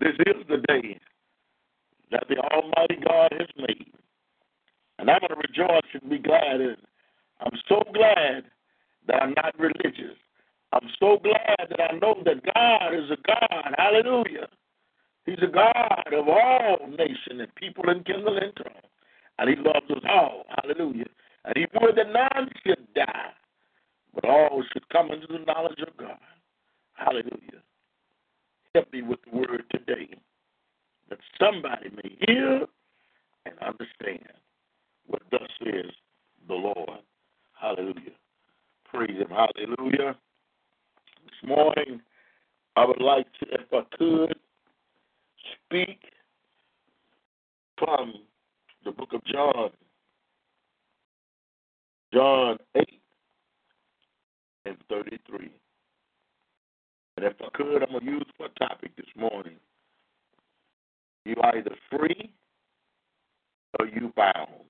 This 0.00 0.14
is 0.26 0.36
the 0.48 0.58
day 0.68 0.98
that 2.10 2.24
the 2.28 2.38
Almighty 2.38 2.98
God 3.06 3.32
has 3.38 3.48
made. 3.56 3.92
And 4.98 5.10
I'm 5.10 5.20
going 5.20 5.40
to 5.40 5.48
rejoice 5.48 6.00
and 6.00 6.10
be 6.10 6.18
glad 6.18 6.60
in. 6.60 6.76
I'm 7.40 7.58
so 7.68 7.82
glad 7.94 8.44
that 9.06 9.22
I'm 9.22 9.34
not 9.36 9.54
religious. 9.58 10.16
I'm 10.72 10.88
so 10.98 11.18
glad 11.22 11.68
that 11.70 11.80
I 11.80 11.96
know 11.98 12.16
that 12.24 12.42
God 12.54 12.94
is 12.94 13.10
a 13.10 13.16
God. 13.26 13.74
Hallelujah. 13.76 14.48
He's 15.28 15.38
a 15.42 15.52
God 15.52 16.04
of 16.10 16.26
all 16.26 16.78
nations 16.88 17.38
and 17.38 17.54
people 17.54 17.84
and 17.88 18.02
kindle 18.06 18.38
and 18.38 18.56
tongue. 18.56 18.88
And 19.38 19.50
he 19.50 19.56
loves 19.56 19.90
us 19.90 20.02
all. 20.08 20.46
Hallelujah. 20.48 21.04
And 21.44 21.54
he 21.54 21.66
would 21.74 21.96
that 21.96 22.10
none 22.10 22.48
should 22.64 22.94
die, 22.94 23.32
but 24.14 24.24
all 24.24 24.64
should 24.72 24.88
come 24.88 25.10
into 25.10 25.26
the 25.26 25.44
knowledge 25.46 25.80
of 25.86 25.94
God. 25.98 26.16
Hallelujah. 26.94 27.60
Help 28.74 28.90
me 28.90 29.02
with 29.02 29.18
the 29.30 29.36
word 29.36 29.64
today 29.70 30.08
that 31.10 31.18
somebody 31.38 31.90
may 31.90 32.16
hear 32.26 32.64
and 33.44 33.54
understand 33.60 34.32
what 35.08 35.20
thus 35.30 35.42
says 35.62 35.92
the 36.48 36.54
Lord. 36.54 37.00
Hallelujah. 37.60 38.16
Praise 38.90 39.18
him. 39.18 39.28
Hallelujah. 39.28 40.16
This 41.24 41.48
morning, 41.48 42.00
I 42.76 42.86
would 42.86 43.02
like 43.02 43.26
to, 43.40 43.46
if 43.50 43.72
I 43.74 43.82
could, 43.96 44.34
speak 45.64 46.00
from 47.78 48.14
the 48.84 48.92
book 48.92 49.12
of 49.12 49.24
John, 49.24 49.70
John 52.12 52.58
8 52.74 52.88
and 54.66 54.76
33. 54.88 55.50
And 57.16 57.26
if 57.26 57.34
I 57.40 57.48
could, 57.54 57.82
I'm 57.82 57.90
going 57.90 58.04
to 58.04 58.10
use 58.10 58.26
for 58.36 58.48
topic 58.58 58.94
this 58.96 59.06
morning. 59.16 59.56
You 61.24 61.34
either 61.54 61.72
free 61.90 62.32
or 63.78 63.86
you 63.86 64.12
bound. 64.16 64.64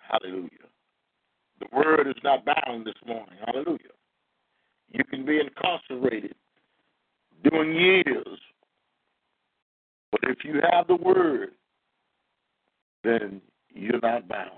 Hallelujah. 0.00 0.48
The 1.60 1.66
word 1.72 2.08
is 2.08 2.20
not 2.24 2.44
bound 2.44 2.86
this 2.86 2.94
morning. 3.06 3.36
Hallelujah. 3.46 3.78
You 4.92 5.04
can 5.04 5.24
be 5.24 5.38
incarcerated 5.40 6.34
doing 7.50 7.74
years. 7.74 8.38
But 10.12 10.20
if 10.24 10.44
you 10.44 10.60
have 10.70 10.86
the 10.86 10.96
word, 10.96 11.50
then 13.02 13.40
you're 13.74 14.00
not 14.00 14.28
bound. 14.28 14.50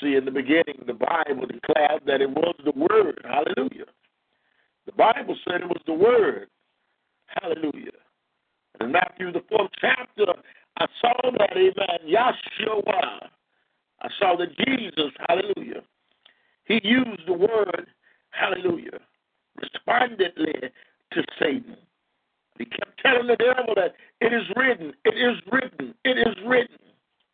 See, 0.00 0.16
in 0.16 0.24
the 0.24 0.30
beginning, 0.30 0.82
the 0.86 0.94
Bible 0.94 1.46
declared 1.46 2.02
that 2.06 2.20
it 2.20 2.30
was 2.30 2.56
the 2.64 2.72
Word. 2.72 3.20
Hallelujah. 3.24 3.86
The 4.86 4.92
Bible 4.92 5.36
said 5.46 5.60
it 5.60 5.68
was 5.68 5.82
the 5.86 5.94
Word. 5.94 6.48
Hallelujah. 7.26 7.92
In 8.80 8.90
Matthew, 8.90 9.32
the 9.32 9.44
fourth 9.48 9.70
chapter, 9.80 10.32
I 10.78 10.86
saw 11.00 11.30
that, 11.38 11.56
amen, 11.56 12.08
Yahshua. 12.08 13.28
I 14.00 14.08
saw 14.18 14.36
that 14.36 14.56
Jesus, 14.66 15.12
hallelujah, 15.28 15.82
he 16.64 16.80
used 16.82 17.26
the 17.26 17.32
word, 17.32 17.86
hallelujah, 18.30 18.98
respondently 19.60 20.54
to 21.12 21.22
Satan. 21.38 21.76
He 22.58 22.64
kept 22.66 23.00
telling 23.00 23.26
the 23.26 23.36
devil 23.36 23.74
that 23.74 23.94
it 24.20 24.32
is 24.32 24.44
written, 24.56 24.92
it 25.04 25.14
is 25.14 25.36
written, 25.50 25.94
it 26.04 26.18
is 26.18 26.36
written, 26.46 26.78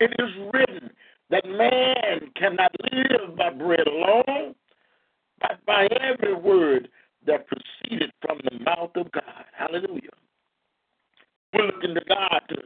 it 0.01 0.13
is 0.19 0.31
written 0.53 0.91
that 1.31 1.45
man 1.47 2.31
cannot 2.37 2.73
live 2.93 3.37
by 3.37 3.51
bread 3.51 3.87
alone, 3.87 4.55
but 5.41 5.65
by 5.67 5.87
every 6.01 6.35
word 6.35 6.89
that 7.27 7.47
proceeded 7.47 8.11
from 8.23 8.41
the 8.45 8.59
mouth 8.65 8.91
of 8.97 9.13
God. 9.13 9.45
Hallelujah. 9.57 10.11
We're 11.53 11.67
looking 11.67 11.95
to 11.95 12.01
God 12.09 12.41
to 12.49 12.57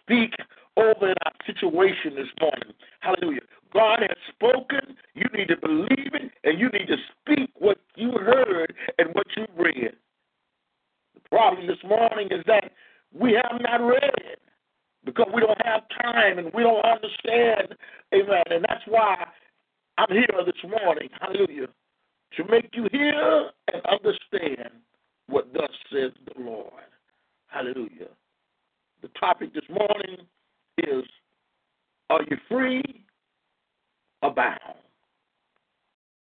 speak 0.00 0.34
over 0.76 1.08
in 1.08 1.14
our 1.24 1.32
situation 1.46 2.16
this 2.16 2.28
morning. 2.40 2.74
Hallelujah. 3.00 3.42
God 3.72 4.00
has 4.00 4.16
spoken. 4.34 4.96
You 5.14 5.26
need 5.32 5.48
to 5.48 5.56
believe 5.56 6.14
it, 6.14 6.32
and 6.44 6.58
you 6.58 6.68
need 6.70 6.88
to 6.88 6.96
speak 7.20 7.50
what 7.58 7.78
you 7.96 8.12
heard 8.12 8.74
and 8.98 9.10
what 9.14 9.26
you 9.36 9.46
read. 9.56 9.92
Problem 11.30 11.66
this 11.66 11.82
morning 11.84 12.28
is 12.30 12.42
that 12.46 12.72
we 13.12 13.32
have 13.32 13.60
not 13.60 13.80
read 13.80 14.14
it 14.18 14.40
because 15.04 15.28
we 15.34 15.40
don't 15.40 15.64
have 15.64 15.82
time 16.02 16.38
and 16.38 16.52
we 16.52 16.62
don't 16.62 16.84
understand. 16.84 17.74
Amen. 18.14 18.42
And 18.50 18.64
that's 18.68 18.82
why 18.86 19.16
I'm 19.98 20.10
here 20.10 20.26
this 20.44 20.70
morning. 20.70 21.08
Hallelujah. 21.20 21.68
To 22.36 22.44
make 22.50 22.70
you 22.74 22.88
hear 22.92 23.50
and 23.72 23.82
understand 23.86 24.70
what 25.26 25.52
thus 25.52 25.70
says 25.92 26.12
the 26.26 26.42
Lord. 26.42 26.72
Hallelujah. 27.48 28.08
The 29.02 29.08
topic 29.18 29.54
this 29.54 29.64
morning 29.68 30.26
is 30.78 31.04
Are 32.10 32.22
you 32.28 32.36
free 32.48 32.82
or 34.22 34.34
bound? 34.34 34.58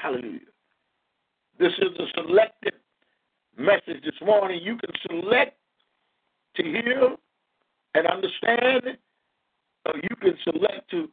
Hallelujah. 0.01 0.41
This 1.59 1.73
is 1.79 1.99
a 1.99 2.07
selected 2.21 2.75
message 3.59 4.03
this 4.05 4.15
morning. 4.25 4.61
You 4.63 4.77
can 4.77 4.91
select 5.09 5.57
to 6.57 6.63
hear 6.63 7.17
and 7.95 8.07
understand, 8.07 8.99
or 9.87 9.95
you 9.97 10.17
can 10.21 10.35
select 10.45 10.91
to 10.91 11.09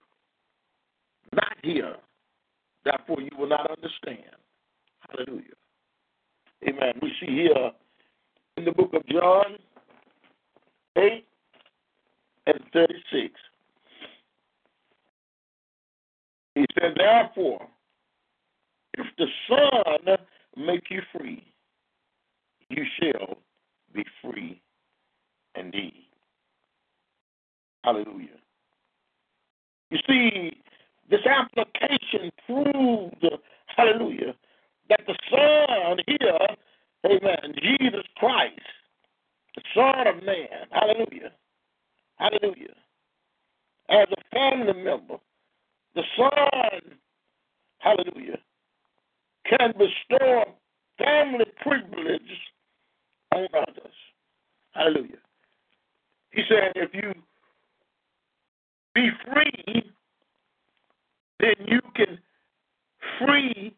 not 1.33 1.55
hear. 1.63 1.95
Therefore, 2.83 3.21
you 3.21 3.29
will 3.37 3.49
not 3.49 3.69
understand. 3.69 4.35
Hallelujah. 5.09 5.43
Amen. 6.67 6.93
We 7.01 7.11
see 7.19 7.31
here 7.31 7.71
in 8.57 8.65
the 8.65 8.71
book 8.71 8.93
of 8.93 9.05
John 9.07 9.57
8 10.97 11.25
and 12.47 12.59
36. 12.73 13.33
He 16.55 16.65
said, 16.79 16.93
Therefore, 16.97 17.65
if 18.97 19.07
the 19.17 19.25
Son 19.47 20.17
make 20.57 20.83
you 20.89 21.01
free, 21.17 21.45
you 22.71 22.85
shall 22.99 23.37
be 23.93 24.03
free 24.21 24.61
indeed. 25.55 26.05
Hallelujah. 27.83 28.37
You 29.89 29.97
see, 30.07 30.61
this 31.09 31.21
application 31.25 32.31
proved, 32.45 33.25
hallelujah, 33.75 34.33
that 34.89 35.01
the 35.05 35.15
Son 35.29 35.97
here, 36.07 36.37
amen, 37.05 37.55
Jesus 37.61 38.05
Christ, 38.15 38.59
the 39.55 39.61
Son 39.75 40.07
of 40.07 40.23
Man, 40.23 40.47
hallelujah, 40.71 41.31
hallelujah, 42.15 42.75
as 43.89 44.07
a 44.11 44.35
family 44.35 44.81
member, 44.81 45.17
the 45.95 46.03
Son, 46.15 46.81
hallelujah, 47.79 48.37
can 49.45 49.73
bestow 49.77 50.45
family 50.97 51.45
privilege 51.61 52.21
on 53.33 53.47
others. 53.55 53.93
Hallelujah. 54.71 55.17
He 56.31 56.43
said, 56.47 56.71
if 56.75 56.93
you 56.93 57.13
be 58.95 59.09
free, 59.25 59.91
then 61.39 61.55
you 61.65 61.81
can 61.95 62.19
free 63.19 63.75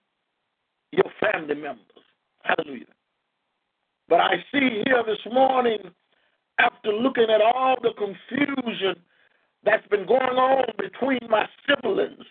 your 0.92 1.12
family 1.20 1.56
members. 1.56 1.88
Hallelujah. 2.44 2.86
But 4.08 4.20
I 4.20 4.44
see 4.52 4.84
here 4.86 5.04
this 5.06 5.34
morning, 5.34 5.80
after 6.60 6.92
looking 6.92 7.28
at 7.34 7.42
all 7.42 7.78
the 7.82 7.94
confusion 7.98 8.96
that's 9.64 9.88
been 9.88 10.06
going 10.06 10.22
on 10.22 10.66
between 10.78 11.20
my 11.30 11.48
siblings, 11.68 12.26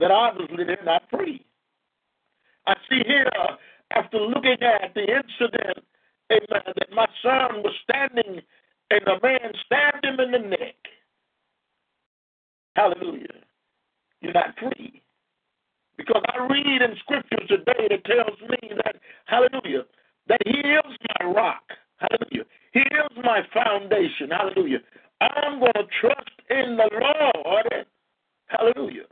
that 0.00 0.10
obviously 0.10 0.64
they're 0.64 0.78
not 0.84 1.02
free. 1.10 1.44
I 2.66 2.74
see 2.88 3.02
here, 3.06 3.30
after 3.94 4.18
looking 4.18 4.58
at 4.62 4.94
the 4.94 5.02
incident, 5.02 5.84
amen, 6.32 6.74
that 6.76 6.92
my 6.92 7.06
son 7.22 7.62
was 7.62 7.74
standing 7.84 8.42
and 8.90 9.00
the 9.06 9.16
man 9.22 9.52
stabbed 9.66 10.04
him 10.04 10.20
in 10.20 10.32
the 10.32 10.48
neck. 10.48 10.76
Hallelujah. 12.76 13.44
You're 14.20 14.32
not 14.32 14.54
free. 14.58 15.02
Because 15.96 16.22
I 16.32 16.46
read 16.46 16.82
in 16.82 16.96
scriptures 17.00 17.48
today 17.48 17.88
that 17.90 18.04
tells 18.04 18.40
me 18.48 18.70
that, 18.84 18.96
hallelujah, 19.26 19.84
that 20.28 20.40
he 20.46 20.58
is 20.60 20.98
my 21.20 21.26
rock. 21.26 21.62
Hallelujah. 21.98 22.46
He 22.72 22.80
is 22.80 23.24
my 23.24 23.42
foundation. 23.52 24.30
Hallelujah. 24.30 24.78
I'm 25.20 25.60
going 25.60 25.72
to 25.74 25.86
trust 26.00 26.30
in 26.48 26.76
the 26.76 26.88
Lord. 26.92 27.86
Hallelujah. 28.46 29.04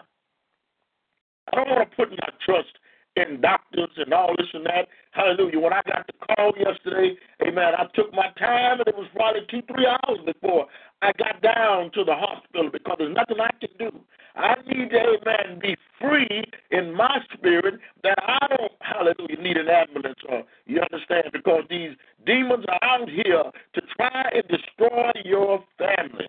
I 1.53 1.57
don't 1.57 1.69
want 1.69 1.91
to 1.91 1.97
put 1.97 2.11
my 2.11 2.29
trust 2.45 2.79
in 3.19 3.41
doctors 3.41 3.91
and 3.97 4.13
all 4.13 4.35
this 4.37 4.47
and 4.53 4.65
that. 4.67 4.89
Hallelujah. 5.13 5.61
When 5.61 5.73
I 5.73 5.83
got 5.87 6.07
the 6.07 6.35
call 6.35 6.53
yesterday, 6.57 7.17
amen, 7.43 7.75
I 7.77 7.87
took 7.95 8.13
my 8.13 8.31
time 8.39 8.79
and 8.79 8.87
it 8.87 8.97
was 8.97 9.09
probably 9.15 9.43
two, 9.51 9.63
three 9.73 9.87
hours 9.87 10.19
before 10.25 10.67
I 11.03 11.13
got 11.19 11.43
down 11.43 11.91
to 11.93 12.05
the 12.05 12.15
hospital 12.15 12.71
because 12.73 12.97
there's 12.99 13.15
nothing 13.15 13.41
I 13.41 13.51
can 13.61 13.71
do. 13.79 14.01
I 14.37 14.55
need 14.67 14.91
to, 14.91 15.19
amen, 15.19 15.59
be 15.61 15.77
free 16.01 16.45
in 16.71 16.95
my 16.95 17.19
spirit 17.35 17.81
that 18.05 18.19
I 18.23 18.47
don't, 18.49 18.73
hallelujah, 18.81 19.43
need 19.43 19.57
an 19.57 19.69
ambulance 19.69 20.21
or 20.29 20.45
you 20.67 20.81
understand 20.81 21.31
because 21.33 21.65
these 21.69 21.93
demons 22.25 22.65
are 22.69 22.79
out 22.83 23.09
here 23.09 23.45
to 23.75 23.81
try 23.97 24.31
and 24.33 24.45
destroy 24.49 25.11
your 25.25 25.65
family. 25.77 26.29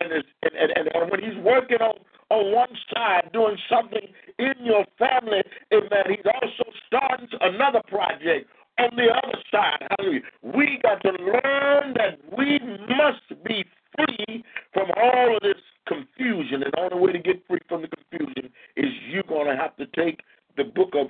And, 0.00 0.12
and, 0.12 0.72
and, 0.76 0.88
and 0.94 1.10
when 1.10 1.22
he's 1.22 1.42
working 1.42 1.78
on 1.78 1.98
on 2.34 2.52
one 2.52 2.76
side 2.92 3.30
doing 3.32 3.56
something 3.70 4.06
in 4.38 4.54
your 4.64 4.84
family, 4.98 5.42
amen, 5.72 6.04
he's 6.08 6.26
also 6.26 6.70
starting 6.86 7.28
another 7.40 7.80
project 7.86 8.50
on 8.78 8.90
the 8.96 9.06
other 9.06 9.38
side. 9.50 9.86
Hallelujah. 9.96 10.22
We 10.42 10.80
got 10.82 11.00
to 11.02 11.12
learn 11.12 11.94
that 11.94 12.18
we 12.36 12.58
must 12.88 13.44
be 13.44 13.64
free 13.96 14.44
from 14.72 14.90
all 14.96 15.36
of 15.36 15.42
this 15.42 15.62
confusion. 15.86 16.62
And 16.64 16.72
the 16.72 16.80
only 16.80 17.06
way 17.06 17.12
to 17.12 17.18
get 17.20 17.46
free 17.46 17.60
from 17.68 17.82
the 17.82 17.88
confusion 17.88 18.50
is 18.76 18.90
you're 19.08 19.22
going 19.22 19.46
to 19.46 19.56
have 19.56 19.76
to 19.76 19.86
take 19.86 20.20
the 20.56 20.64
book 20.64 20.90
of, 20.94 21.08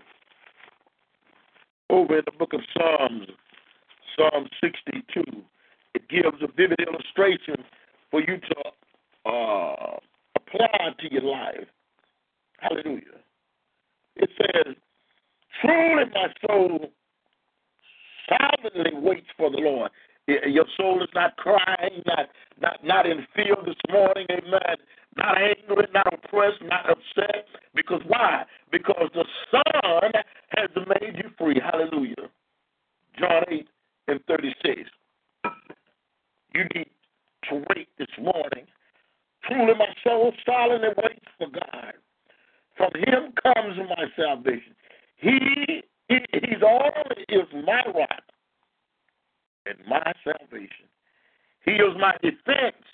over 1.88 2.20
the 2.20 2.32
book 2.38 2.52
of 2.52 2.60
Psalms, 2.76 3.28
Psalm 4.16 4.48
62. 4.62 5.22
It 5.94 6.08
gives 6.08 6.42
a 6.42 6.48
vivid 6.54 6.80
illustration 6.86 7.64
for 8.10 8.20
you 8.20 8.38
to 8.38 9.30
uh, 9.30 9.98
apply 10.54 10.90
to 11.00 11.12
your 11.12 11.22
life. 11.22 11.66
Hallelujah. 12.58 13.20
It 14.16 14.30
says, 14.38 14.74
Truly 15.60 16.04
my 16.14 16.28
soul 16.46 16.90
silently 18.28 18.92
waits 18.94 19.26
for 19.36 19.50
the 19.50 19.58
Lord. 19.58 19.90
Your 20.26 20.64
soul 20.76 21.02
is 21.02 21.10
not 21.14 21.36
crying, 21.36 22.02
not 22.06 22.28
not, 22.60 22.84
not 22.84 23.06
in 23.06 23.26
fear 23.34 23.56
this 23.66 23.76
morning, 23.90 24.26
amen. 24.30 24.76
Not 25.16 25.36
angry, 25.38 25.86
not 25.92 26.12
oppressed, 26.12 26.62
not 26.62 26.88
upset. 26.88 27.46
Because 27.74 28.00
why? 28.06 28.44
Because 28.70 29.10
the 29.12 29.24
Son 29.50 30.12
has 30.56 30.70
made 30.76 31.16
you 31.16 31.30
free. 31.38 31.60
Hallelujah. 31.60 32.30
John 33.18 33.42
8 33.48 33.68
and 34.08 34.20
36. 34.26 34.90
You 36.54 36.64
need 36.74 36.90
to 37.50 37.64
wait 37.74 37.88
this 37.98 38.08
morning. 38.18 38.66
Truly, 39.46 39.74
my 39.74 39.92
soul 40.02 40.32
silently 40.46 40.88
waits 40.96 41.26
for 41.38 41.48
God. 41.48 41.94
From 42.76 42.90
Him 42.94 43.32
comes 43.42 43.78
my 43.88 44.04
salvation. 44.16 44.74
He, 45.16 45.82
he 46.08 46.18
He's 46.32 46.62
always 46.62 47.24
is 47.28 47.64
my 47.64 47.82
rock 47.94 48.22
and 49.66 49.78
my 49.88 50.12
salvation. 50.24 50.86
He 51.64 51.72
is 51.72 51.96
my 51.98 52.14
defense, 52.22 52.84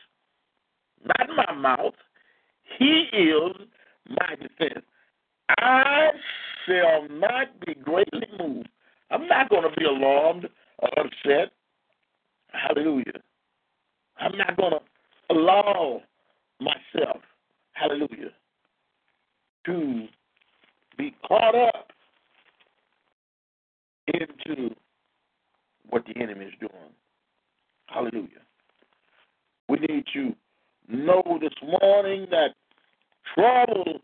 not 1.05 1.28
my 1.35 1.52
mouth. 1.55 1.94
He 2.78 3.09
is 3.12 3.56
my 4.09 4.36
defense. 4.36 4.85
I 5.59 6.10
shall 6.66 7.09
not 7.10 7.48
be 7.66 7.74
greatly 7.74 8.27
moved. 8.39 8.68
I'm 9.10 9.27
not 9.27 9.48
going 9.51 9.68
to 9.68 9.77
be 9.77 9.85
alarmed 9.85 10.48
or 10.78 10.89
upset. 10.98 11.52
Hallelujah. 12.52 13.20
I'm 14.18 14.36
not 14.36 14.56
going 14.56 14.72
to 14.72 14.81
allow 15.35 16.02
myself, 16.61 17.23
hallelujah, 17.73 18.32
to 19.66 20.07
be 20.97 21.15
caught 21.27 21.55
up 21.55 21.93
into 24.09 24.74
what 25.89 26.05
the 26.07 26.20
enemy 26.20 26.47
is 26.47 26.53
doing. 26.61 26.93
Hallelujah. 27.87 28.45
We 29.69 29.78
need 29.78 30.05
to 30.15 30.35
know 30.89 31.23
this 31.41 31.55
morning 31.62 32.27
that 32.31 32.55
trouble, 33.35 34.01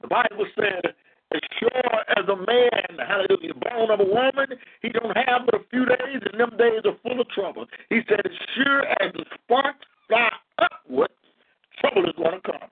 the 0.00 0.08
Bible 0.08 0.46
said, 0.54 0.94
as 1.32 1.40
sure 1.58 2.00
as 2.16 2.24
a 2.28 2.36
man, 2.36 3.06
hallelujah, 3.06 3.54
born 3.54 3.90
of 3.90 4.00
a 4.00 4.04
woman, 4.04 4.58
he 4.82 4.90
don't 4.90 5.16
have 5.16 5.46
but 5.46 5.60
a 5.60 5.64
few 5.70 5.84
days, 5.84 6.22
and 6.30 6.40
them 6.40 6.56
days 6.56 6.82
are 6.84 6.96
full 7.02 7.20
of 7.20 7.28
trouble. 7.30 7.66
He 7.88 8.00
said, 8.08 8.20
as 8.24 8.32
sure 8.54 8.82
as 9.02 9.12
the 9.14 9.24
sparks 9.34 9.86
fly 10.08 10.30
upward, 10.58 11.10
trouble 11.84 12.08
is 12.08 12.14
going 12.16 12.40
to 12.40 12.40
come. 12.40 12.68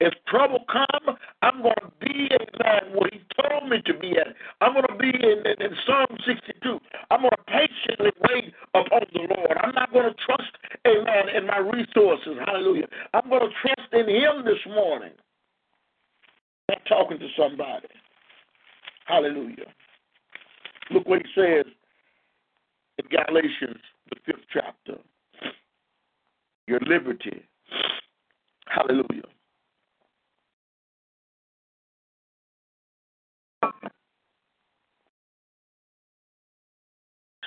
If 0.00 0.12
trouble 0.26 0.64
come, 0.70 1.16
I'm 1.42 1.62
going 1.62 1.74
to 1.80 1.92
be 2.00 2.28
a 2.34 2.62
man 2.62 2.96
where 2.96 3.10
he 3.12 3.20
told 3.40 3.68
me 3.68 3.80
to 3.86 3.94
be 3.94 4.12
at. 4.18 4.34
I'm 4.60 4.72
going 4.72 4.86
to 4.88 4.98
be 4.98 5.08
in, 5.08 5.38
in, 5.46 5.62
in 5.62 5.76
Psalm 5.86 6.18
62. 6.26 6.80
I'm 7.10 7.20
going 7.20 7.30
to 7.30 7.44
patiently 7.46 8.10
wait 8.28 8.52
upon 8.74 9.02
the 9.12 9.20
Lord. 9.36 9.56
I'm 9.62 9.74
not 9.74 9.92
going 9.92 10.12
to 10.12 10.14
trust, 10.26 10.50
amen, 10.86 11.28
in 11.36 11.46
my 11.46 11.58
resources. 11.58 12.36
Hallelujah. 12.44 12.88
I'm 13.14 13.28
going 13.28 13.42
to 13.42 13.54
trust 13.62 13.92
in 13.92 14.08
him 14.08 14.44
this 14.44 14.58
morning. 14.66 15.12
I'm 16.70 16.80
talking 16.88 17.18
to 17.18 17.28
somebody. 17.38 17.88
Hallelujah. 19.06 19.70
Look 20.90 21.06
what 21.06 21.22
he 21.22 21.40
says 21.40 21.66
in 22.98 23.06
Galatians, 23.10 23.80
the 24.10 24.16
fifth 24.26 24.44
chapter. 24.52 24.98
Your 26.66 26.80
liberty. 26.80 27.44
Hallelujah. 28.66 29.22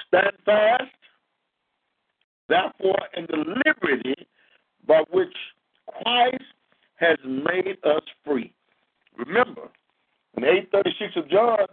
Stand 0.08 0.32
fast, 0.46 0.84
therefore, 2.48 3.00
in 3.16 3.26
the 3.30 3.44
liberty 3.66 4.28
by 4.88 5.04
which 5.12 5.36
Christ 6.02 6.44
has 6.96 7.18
made 7.26 7.78
us 7.84 8.04
free. 8.26 8.54
Remember, 9.18 9.70
in 10.38 10.44
836 10.46 11.18
of 11.18 11.30
John, 11.30 11.66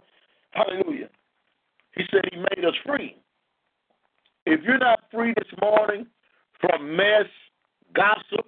hallelujah, 0.51 1.09
he 1.95 2.03
said 2.11 2.21
he 2.31 2.37
made 2.37 2.65
us 2.65 2.75
free. 2.85 3.15
If 4.45 4.61
you're 4.63 4.77
not 4.77 4.99
free 5.11 5.33
this 5.35 5.47
morning 5.61 6.07
from 6.59 6.95
mess, 6.95 7.27
gossip, 7.93 8.47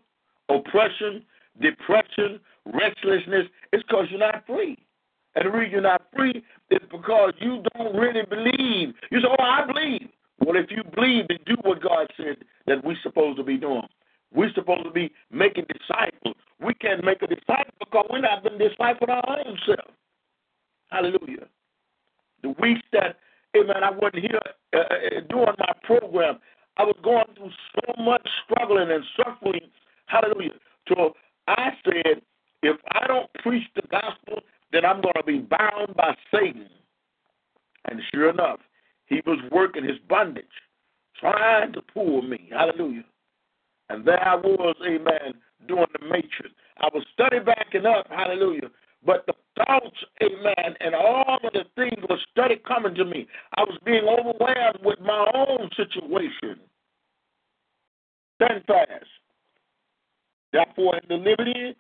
oppression, 0.50 1.24
depression, 1.62 2.40
restlessness, 2.66 3.48
it's 3.74 3.84
because 3.84 4.08
you're 4.10 4.20
not 4.20 4.46
free. 4.46 4.78
And 5.36 5.46
the 5.46 5.52
reason 5.52 5.72
you're 5.72 5.82
not 5.82 6.04
free 6.16 6.44
is 6.72 6.80
because 6.92 7.34
you 7.40 7.64
don't 7.76 7.96
really 7.96 8.24
believe. 8.28 8.94
You 9.12 9.22
say, 9.22 9.28
Oh, 9.28 9.44
I 9.44 9.66
believe. 9.66 10.10
Well, 10.40 10.56
if 10.56 10.70
you 10.70 10.84
believe, 10.96 11.28
then 11.30 11.40
do 11.46 11.56
what 11.62 11.82
God 11.82 12.08
said 12.16 12.38
that 12.68 12.84
we're 12.84 12.98
supposed 13.02 13.38
to 13.38 13.44
be 13.44 13.58
doing. 13.58 13.88
We're 14.34 14.54
supposed 14.54 14.84
to 14.84 14.92
be 14.92 15.12
making 15.32 15.66
disciples. 15.66 16.36
We 16.60 16.74
can't 16.76 17.04
make 17.04 17.22
a 17.22 17.28
disciple 17.28 17.74
because 17.80 18.06
we're 18.10 18.22
not 18.22 18.44
been 18.44 18.58
discipled 18.58 19.10
our 19.10 19.40
own 19.40 19.58
self. 19.66 19.92
Hallelujah. 20.90 21.48
The 22.44 22.50
weeks 22.62 22.82
that, 22.94 23.18
amen, 23.56 23.84
I 23.84 23.92
wasn't 23.92 24.24
here 24.24 24.40
uh, 24.74 24.78
uh, 24.78 25.20
doing 25.30 25.56
my 25.58 25.74
program, 25.84 26.40
I 26.78 26.84
was 26.84 26.96
going 27.04 27.26
through 27.36 27.52
so 27.76 28.04
much 28.04 28.28
struggling 28.46 28.92
and 28.92 29.04
suffering. 29.16 29.62
Hallelujah. 30.08 30.52
So 30.88 31.14
I 31.48 31.72
said, 31.86 32.22
if 32.64 32.78
I 32.92 33.08
don't 33.08 33.30
preach 33.44 33.64
the 33.76 33.84
gospel, 33.90 34.42
then 34.72 34.86
I'm 34.86 35.02
going 35.02 35.14
to 35.16 35.24
be 35.24 35.40
bound 35.40 35.96
by 35.96 36.16
Satan. 36.34 36.68
And 37.90 38.02
sure 38.14 38.30
enough, 38.30 38.60
he 39.06 39.22
was 39.26 39.40
working 39.52 39.84
his 39.84 39.98
bondage, 40.10 40.46
trying 41.20 41.74
to 41.74 41.82
pull 41.82 42.22
me. 42.22 42.50
Hallelujah. 42.52 43.06
And 43.90 44.06
there 44.06 44.22
I 44.22 44.36
was, 44.36 44.76
amen, 44.86 45.36
doing 45.68 45.86
the 45.98 46.06
matrix. 46.06 46.52
I 46.80 46.90
was 46.94 47.06
study 47.14 47.40
backing 47.40 47.86
up, 47.86 48.08
hallelujah. 48.10 48.70
But 49.06 49.26
the 49.28 49.34
thoughts, 49.56 49.96
amen, 50.22 50.76
and 50.82 50.94
all 50.94 51.40
of 51.44 51.54
the 51.54 51.64
things 51.76 52.04
were 52.10 52.18
study 52.32 52.56
coming 52.68 52.96
to 52.96 53.06
me. 53.06 53.28
I 53.56 53.62
was 53.62 53.80
being 53.86 54.04
overwhelmed 54.04 54.80
with 54.84 55.00
my 55.00 55.32
own 55.34 55.70
situation. 55.78 56.60
Stand 58.36 58.64
fast. 58.68 59.06
Therefore, 60.58 60.98
in 60.98 61.08
the 61.08 61.24
liberty 61.24 61.76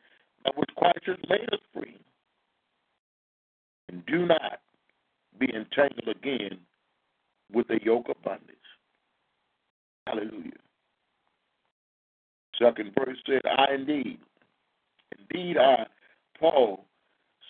of 0.45 0.53
which 0.55 0.69
Christ 0.77 0.99
has 1.07 1.17
made 1.27 1.51
us 1.51 1.59
free, 1.73 1.97
and 3.89 4.05
do 4.05 4.27
not 4.27 4.59
be 5.39 5.47
entangled 5.47 6.15
again 6.15 6.59
with 7.51 7.67
the 7.69 7.79
yoke 7.83 8.07
of 8.09 8.21
bondage. 8.23 8.55
Hallelujah. 10.05 10.51
Second 12.61 12.93
verse 12.95 13.17
said, 13.25 13.41
I 13.45 13.73
indeed, 13.73 14.19
indeed 15.17 15.57
I, 15.57 15.87
Paul, 16.39 16.85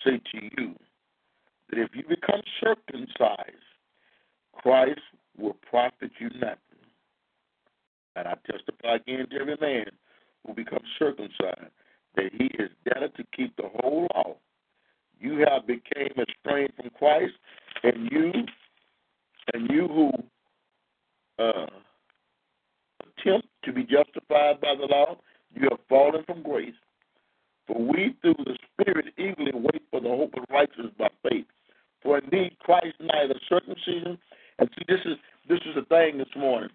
say 0.04 0.20
to 0.32 0.44
you 0.56 0.74
that 1.68 1.78
if 1.78 1.90
you 1.92 2.04
become 2.08 2.40
circumcised, 2.58 3.68
Christ 4.54 5.00
will 5.36 5.56
profit 5.68 6.10
you 6.18 6.30
nothing. 6.40 6.58
And 8.16 8.28
I 8.28 8.34
testify 8.50 8.96
again 8.96 9.26
to 9.30 9.40
every 9.40 9.56
man 9.60 9.90
who 10.46 10.54
becomes 10.54 10.86
circumcised 10.98 11.72
that 12.16 12.32
he 12.32 12.46
is 12.58 12.70
debtor 12.84 13.08
to 13.08 13.24
keep 13.36 13.56
the 13.56 13.68
whole 13.80 14.08
law. 14.14 14.36
You 15.20 15.44
have 15.48 15.66
became 15.66 16.12
estranged 16.16 16.74
from 16.76 16.90
Christ, 16.90 17.34
and 17.82 18.10
you 18.10 18.32
and 19.54 19.70
you 19.70 19.88
who 19.88 20.10
uh, 21.42 21.66
attempt 23.00 23.48
to 23.64 23.72
be 23.72 23.82
justified 23.82 24.60
by 24.60 24.74
the 24.78 24.86
law, 24.86 25.16
you 25.54 25.68
have 25.70 25.80
fallen 25.88 26.22
from 26.24 26.42
grace. 26.42 26.74
For 27.66 27.80
we 27.80 28.14
through 28.20 28.36
the 28.44 28.56
Spirit 28.72 29.06
eagerly 29.18 29.52
wait 29.54 29.82
for 29.90 30.00
the 30.00 30.08
hope 30.08 30.34
of 30.36 30.44
righteousness 30.50 30.92
by 30.98 31.08
faith. 31.28 31.46
For 32.02 32.18
indeed 32.18 32.56
Christ 32.60 32.96
neither 33.00 33.34
circumcision 33.48 34.18
and 34.58 34.68
see 34.76 34.84
this 34.88 35.00
is 35.04 35.16
this 35.48 35.60
is 35.66 35.74
the 35.74 35.84
thing 35.84 36.18
this 36.18 36.34
morning. 36.36 36.70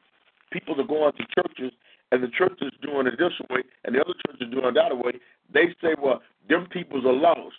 People 0.51 0.79
are 0.79 0.87
going 0.87 1.13
to 1.13 1.25
churches 1.33 1.71
and 2.13 2.21
the 2.21 2.27
church 2.27 2.59
is 2.61 2.71
doing 2.83 3.07
it 3.07 3.17
this 3.17 3.33
way 3.49 3.63
and 3.83 3.95
the 3.95 3.99
other 3.99 4.13
church 4.27 4.37
is 4.39 4.51
doing 4.51 4.65
it 4.65 4.75
that 4.75 4.95
way. 4.95 5.13
They 5.51 5.73
say, 5.81 5.95
Well, 5.99 6.21
them 6.47 6.67
peoples 6.71 7.05
are 7.05 7.11
lost. 7.11 7.57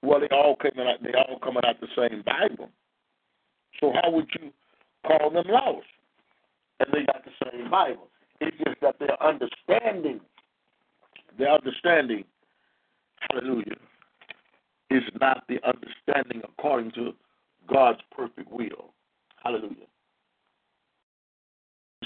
Well, 0.00 0.20
they 0.20 0.28
all 0.34 0.56
coming 0.56 0.88
out. 0.88 1.02
They 1.02 1.12
all 1.12 1.38
coming 1.38 1.62
out 1.66 1.76
the 1.82 1.88
same 1.94 2.22
Bible. 2.24 2.70
So 3.78 3.92
how 3.92 4.10
would 4.10 4.28
you 4.40 4.50
call 5.06 5.30
them 5.30 5.44
lost? 5.48 5.86
And 6.80 6.88
they 6.94 7.04
got 7.04 7.26
the 7.26 7.50
same 7.52 7.70
Bible. 7.70 8.08
It's 8.40 8.56
just 8.56 8.80
that 8.80 8.98
their 8.98 9.22
understanding, 9.22 10.20
their 11.38 11.52
understanding, 11.52 12.24
hallelujah, 13.30 13.76
is 14.90 15.02
not 15.20 15.44
the 15.46 15.58
understanding 15.62 16.40
according 16.42 16.92
to 16.92 17.12
God's 17.70 18.00
perfect 18.16 18.50
will. 18.50 18.94
Hallelujah 19.42 19.88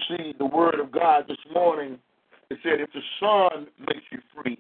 see 0.09 0.35
the 0.39 0.47
word 0.47 0.81
of 0.81 0.91
God 0.91 1.25
this 1.29 1.39
morning. 1.53 1.99
It 2.51 2.59
said, 2.63 2.81
If 2.81 2.91
the 2.93 3.01
Son 3.21 3.67
makes 3.79 4.05
you 4.11 4.19
free, 4.35 4.59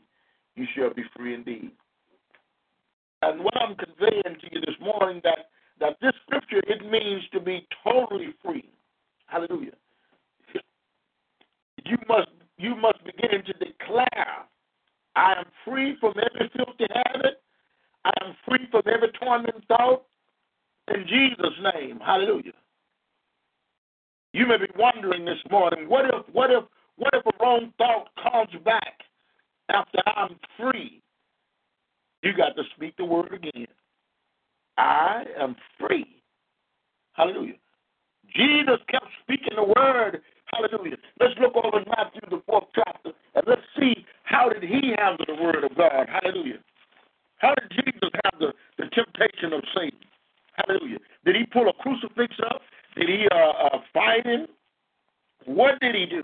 you 0.54 0.66
shall 0.76 0.92
be 0.92 1.04
free 1.16 1.34
indeed. 1.34 1.70
And 3.22 3.42
what 3.42 3.56
I'm 3.60 3.74
conveying 3.74 4.38
to 4.40 4.46
you 4.52 4.60
this 4.60 4.76
morning 4.80 5.20
that 5.24 5.50
that 5.80 5.96
this 6.00 6.12
scripture 6.26 6.60
it 6.66 6.84
means 6.90 7.22
to 7.32 7.40
be 7.40 7.66
totally 7.84 8.34
free. 8.44 8.68
Hallelujah. 9.26 9.72
You 11.84 11.96
must 12.08 12.28
you 12.58 12.74
must 12.74 12.98
begin 13.04 13.44
to 13.44 13.52
declare, 13.52 14.46
I 15.14 15.32
am 15.38 15.46
free 15.64 15.96
from 16.00 16.14
every 16.16 16.50
filthy 16.56 16.86
habit. 16.92 17.40
I 18.04 18.10
am 18.24 18.34
free 18.48 18.66
from 18.70 18.82
every 18.92 19.10
tormenting 19.20 19.62
thought. 19.68 20.04
In 20.92 21.06
Jesus' 21.06 21.58
name, 21.74 22.00
hallelujah. 22.04 22.52
You 24.32 24.46
may 24.46 24.58
be 24.58 24.66
wondering 24.76 25.24
this 25.24 25.38
morning, 25.50 25.88
what 25.88 26.04
if 26.04 26.26
what 26.32 26.50
if 26.50 26.64
what 26.96 27.14
if 27.14 27.24
a 27.24 27.42
wrong 27.42 27.72
thought 27.78 28.08
comes 28.22 28.62
back 28.64 29.00
after 29.70 29.98
I'm 30.06 30.36
free? 30.58 31.00
You 32.22 32.32
got 32.36 32.56
to 32.56 32.62
speak 32.74 32.96
the 32.96 33.04
word 33.04 33.32
again. 33.32 33.66
I 34.76 35.24
am 35.40 35.56
free. 35.78 36.06
Hallelujah. 37.12 37.54
Jesus 38.34 38.78
kept 38.90 39.06
speaking 39.22 39.56
the 39.56 39.64
word. 39.64 40.20
Hallelujah. 40.52 40.96
Let's 41.20 41.34
look 41.40 41.54
over 41.56 41.84
Matthew 41.86 42.20
the 42.30 42.42
fourth 42.46 42.68
chapter 42.74 43.10
and 43.34 43.44
let's 43.46 43.62
see 43.78 44.04
how 44.24 44.48
did 44.48 44.62
he 44.62 44.94
handle 44.98 45.24
the 45.26 45.42
word 45.42 45.64
of 45.64 45.76
God. 45.76 46.08
Hallelujah. 46.08 46.58
How 47.38 47.54
did 47.54 47.70
Jesus 47.70 48.10
have 48.24 48.40
the, 48.40 48.52
the 48.78 48.86
temptation 48.90 49.52
of 49.52 49.62
Satan? 49.74 50.00
Hallelujah. 50.54 50.98
Did 51.24 51.36
he 51.36 51.44
pull 51.46 51.68
a 51.68 51.72
crucifix 51.72 52.34
up? 52.50 52.62
Did 52.96 53.08
he 53.08 53.26
uh, 53.30 53.36
uh, 53.36 53.78
fight 53.92 54.26
him? 54.26 54.46
What 55.44 55.80
did 55.80 55.94
he 55.94 56.06
do? 56.06 56.22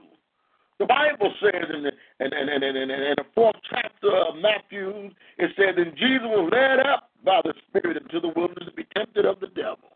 The 0.79 0.87
Bible 0.87 1.33
says 1.41 1.65
in 1.73 1.85
the 1.85 1.93
in, 2.21 2.33
in, 2.33 2.63
in, 2.63 2.77
in, 2.77 2.91
in 2.91 3.15
the 3.17 3.25
fourth 3.35 3.57
chapter 3.71 4.11
of 4.11 4.37
Matthew, 4.37 5.11
it 5.39 5.51
says, 5.57 5.75
And 5.77 5.97
Jesus 5.97 6.25
was 6.25 6.51
led 6.53 6.85
up 6.85 7.11
by 7.25 7.41
the 7.45 7.55
Spirit 7.69 8.03
into 8.03 8.21
the 8.21 8.33
wilderness 8.35 8.69
to 8.69 8.73
be 8.75 8.87
tempted 8.95 9.25
of 9.25 9.41
the 9.41 9.49
devil. 9.49 9.95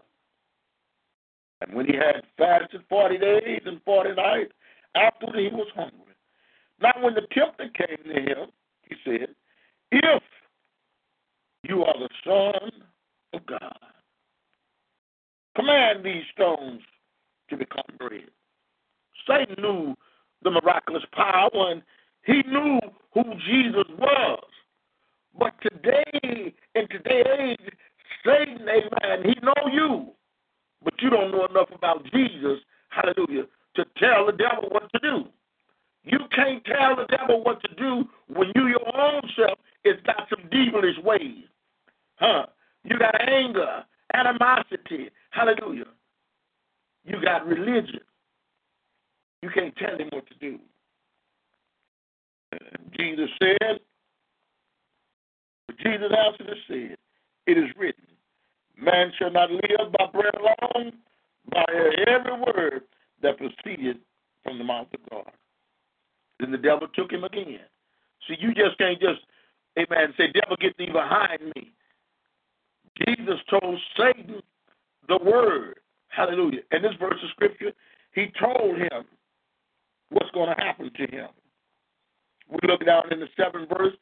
And 1.60 1.74
when 1.74 1.86
he 1.86 1.94
had 1.94 2.22
fasted 2.36 2.82
40 2.88 3.18
days 3.18 3.62
and 3.66 3.80
40 3.84 4.14
nights, 4.14 4.52
afterward 4.94 5.36
he 5.36 5.48
was 5.48 5.66
hungry. 5.74 6.14
Now, 6.80 6.92
when 7.00 7.14
the 7.14 7.26
tempter 7.32 7.68
came 7.74 8.14
to 8.14 8.20
him, 8.20 8.48
he 8.82 8.94
said, 9.04 9.28
If 9.90 10.22
you 11.64 11.84
are 11.84 11.98
the 11.98 12.08
Son 12.24 12.70
of 13.32 13.46
God, 13.46 13.78
command 15.58 16.04
these 16.04 16.22
stones 16.32 16.80
to 17.50 17.56
become 17.56 17.84
bread. 17.98 18.30
Satan 19.26 19.56
knew 19.58 19.94
the 20.42 20.50
miraculous 20.50 21.02
power 21.12 21.50
and 21.70 21.82
he 22.24 22.42
knew 22.48 22.78
who 23.14 23.24
Jesus 23.46 23.86
was. 23.98 24.44
But 25.38 25.54
today, 25.62 26.54
in 26.74 26.88
today's 26.88 27.26
age, 27.38 27.72
Satan, 28.24 28.66
amen, 28.68 29.24
he 29.24 29.34
know 29.42 29.72
you, 29.72 30.08
but 30.82 30.94
you 31.00 31.10
don't 31.10 31.30
know 31.30 31.46
enough 31.46 31.68
about 31.74 32.04
Jesus, 32.12 32.58
hallelujah, 32.90 33.44
to 33.76 33.84
tell 33.98 34.26
the 34.26 34.32
devil 34.32 34.68
what 34.70 34.90
to 34.92 34.98
do. 35.00 35.24
You 36.04 36.18
can't 36.34 36.64
tell 36.64 36.96
the 36.96 37.06
devil 37.16 37.42
what 37.42 37.60
to 37.62 37.74
do 37.74 38.04
when 38.28 38.52
you 38.54 38.68
your 38.68 38.96
own 38.96 39.22
self 39.36 39.58
is 39.84 39.96
got 40.06 40.28
some 40.28 40.48
devilish 40.50 40.98
ways. 41.04 41.44
Huh? 42.16 42.46
You 42.84 42.98
got 42.98 43.20
anger, 43.20 43.84
animosity, 44.14 45.10
hallelujah. 45.30 45.86
You 47.04 47.22
got 47.22 47.46
religion. 47.46 48.00
You 49.42 49.50
can't 49.50 49.74
tell 49.76 49.96
him 49.96 50.08
what 50.10 50.26
to 50.28 50.34
do. 50.40 50.58
Jesus 52.96 53.28
said, 53.40 53.80
Jesus 55.82 56.10
answered 56.26 56.48
and 56.48 56.56
said, 56.66 56.96
It 57.46 57.58
is 57.58 57.70
written, 57.78 58.04
Man 58.76 59.12
shall 59.18 59.30
not 59.30 59.50
live 59.50 59.92
by 59.98 60.06
bread 60.12 60.34
alone, 60.34 60.92
by 61.50 61.64
every 62.06 62.40
word 62.40 62.82
that 63.22 63.38
proceeded 63.38 63.98
from 64.42 64.58
the 64.58 64.64
mouth 64.64 64.88
of 64.94 65.10
God. 65.10 65.32
Then 66.40 66.52
the 66.52 66.58
devil 66.58 66.88
took 66.94 67.10
him 67.10 67.24
again. 67.24 67.60
See, 68.26 68.36
you 68.38 68.54
just 68.54 68.78
can't 68.78 69.00
just, 69.00 69.20
amen, 69.78 70.14
say, 70.16 70.32
Devil, 70.32 70.56
get 70.60 70.76
thee 70.76 70.90
behind 70.92 71.52
me. 71.56 71.72
Jesus 73.06 73.38
told 73.50 73.78
Satan 73.96 74.40
the 75.08 75.18
word. 75.24 75.80
Hallelujah. 76.08 76.60
In 76.72 76.82
this 76.82 76.94
verse 76.98 77.18
of 77.22 77.30
scripture, 77.30 77.72
he 78.14 78.26
told 78.40 78.78
him 78.78 79.04
what's 80.10 80.30
going 80.32 80.48
to 80.48 80.64
happen 80.64 80.90
to 80.94 81.06
him. 81.06 81.28
We 82.50 82.58
look 82.66 82.84
down 82.84 83.12
in 83.12 83.20
the 83.20 83.28
seventh 83.36 83.68
verse. 83.68 83.94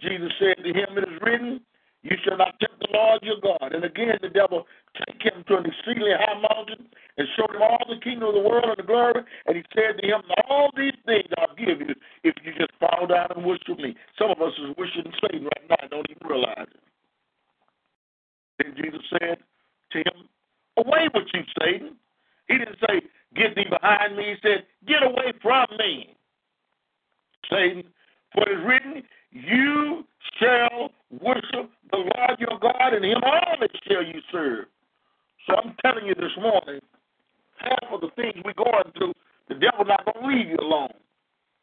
Jesus 0.00 0.32
said 0.38 0.64
to 0.64 0.70
him, 0.72 0.96
It 0.96 1.04
is 1.04 1.20
written, 1.20 1.60
You 2.02 2.16
shall 2.24 2.38
not 2.38 2.58
tempt 2.58 2.80
the 2.80 2.88
Lord 2.92 3.20
your 3.22 3.40
God. 3.42 3.74
And 3.74 3.84
again, 3.84 4.16
the 4.22 4.30
devil 4.30 4.66
take 5.06 5.20
him 5.20 5.44
to 5.48 5.58
an 5.58 5.66
exceedingly 5.66 6.16
high 6.16 6.40
mountain 6.40 6.88
and 7.18 7.28
showed 7.36 7.54
him 7.54 7.62
all 7.62 7.84
the 7.88 8.00
kingdom 8.00 8.28
of 8.28 8.34
the 8.34 8.48
world 8.48 8.64
and 8.64 8.78
the 8.78 8.88
glory. 8.88 9.20
And 9.46 9.56
he 9.56 9.62
said 9.76 10.00
to 10.00 10.06
him, 10.06 10.22
All 10.48 10.70
these 10.76 10.96
things 11.04 11.28
I'll 11.36 11.54
give 11.54 11.80
you 11.80 11.94
if 12.24 12.34
you 12.42 12.52
just 12.56 12.72
fall 12.80 13.06
down 13.06 13.28
and 13.36 13.44
worship 13.44 13.76
me. 13.78 13.94
Some 14.18 14.30
of 14.30 14.40
us 14.40 14.54
is 14.56 14.74
worshiping 14.78 15.12
Satan 15.20 15.44
right 15.44 15.64
now 15.68 15.76
and 15.82 15.90
don't 15.90 16.08
even 16.08 16.26
realize 16.26 16.72
it. 16.72 16.89
Then 18.60 18.74
Jesus 18.76 19.00
said 19.10 19.38
to 19.92 19.98
him, 19.98 20.28
Away 20.76 21.08
with 21.14 21.28
you, 21.32 21.42
Satan. 21.60 21.96
He 22.48 22.58
didn't 22.58 22.78
say, 22.80 23.00
Get 23.34 23.54
thee 23.54 23.66
behind 23.68 24.16
me. 24.16 24.34
He 24.34 24.48
said, 24.48 24.64
Get 24.86 25.02
away 25.02 25.32
from 25.40 25.66
me. 25.78 26.14
Satan, 27.50 27.84
for 28.34 28.48
it 28.48 28.58
is 28.58 28.66
written, 28.66 29.02
You 29.30 30.04
shall 30.38 30.90
worship 31.10 31.70
the 31.90 31.96
Lord 31.96 32.38
your 32.38 32.58
God, 32.60 32.94
and 32.94 33.04
him 33.04 33.18
only 33.24 33.68
shall 33.86 34.04
you 34.04 34.20
serve. 34.30 34.66
So 35.46 35.56
I'm 35.56 35.74
telling 35.84 36.06
you 36.06 36.14
this 36.14 36.36
morning, 36.40 36.80
half 37.56 37.92
of 37.92 38.00
the 38.00 38.10
things 38.16 38.34
we're 38.44 38.52
going 38.52 38.92
through, 38.96 39.14
the 39.48 39.54
devil 39.54 39.84
not 39.84 40.04
going 40.04 40.22
to 40.22 40.36
leave 40.36 40.48
you 40.48 40.58
alone. 40.60 40.92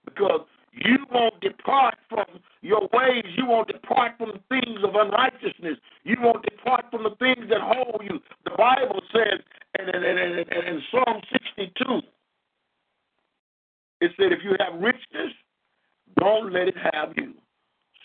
Because 0.06 0.42
you 0.74 0.98
won't 1.12 1.40
depart 1.42 1.96
from 2.10 2.26
your 2.62 2.88
ways. 2.94 3.26
You 3.36 3.46
won't 3.48 3.68
depart 3.68 4.14
from 4.18 4.34
the 4.34 4.42
things 4.50 4.80
of 4.84 4.96
unrighteousness. 4.96 5.78
You 6.04 6.18
won't 6.22 6.44
depart 6.44 6.86
from 6.92 7.04
the 7.04 7.16
things 7.20 7.50
that 7.50 7.62
hold 7.62 8.02
you. 8.04 8.20
The 8.46 8.52
Bible 8.58 9.02
says 9.12 9.40
in, 9.80 9.90
in, 9.90 10.18
in, 10.18 10.46
in 10.68 10.82
Psalm 10.92 11.22
62, 11.58 12.02
it 14.02 14.12
said, 14.18 14.32
if 14.32 14.40
you 14.44 14.56
have 14.60 14.80
richness, 14.80 15.34
don't 16.20 16.54
let 16.54 16.68
it 16.68 16.76
have 16.94 17.14
you. 17.16 17.34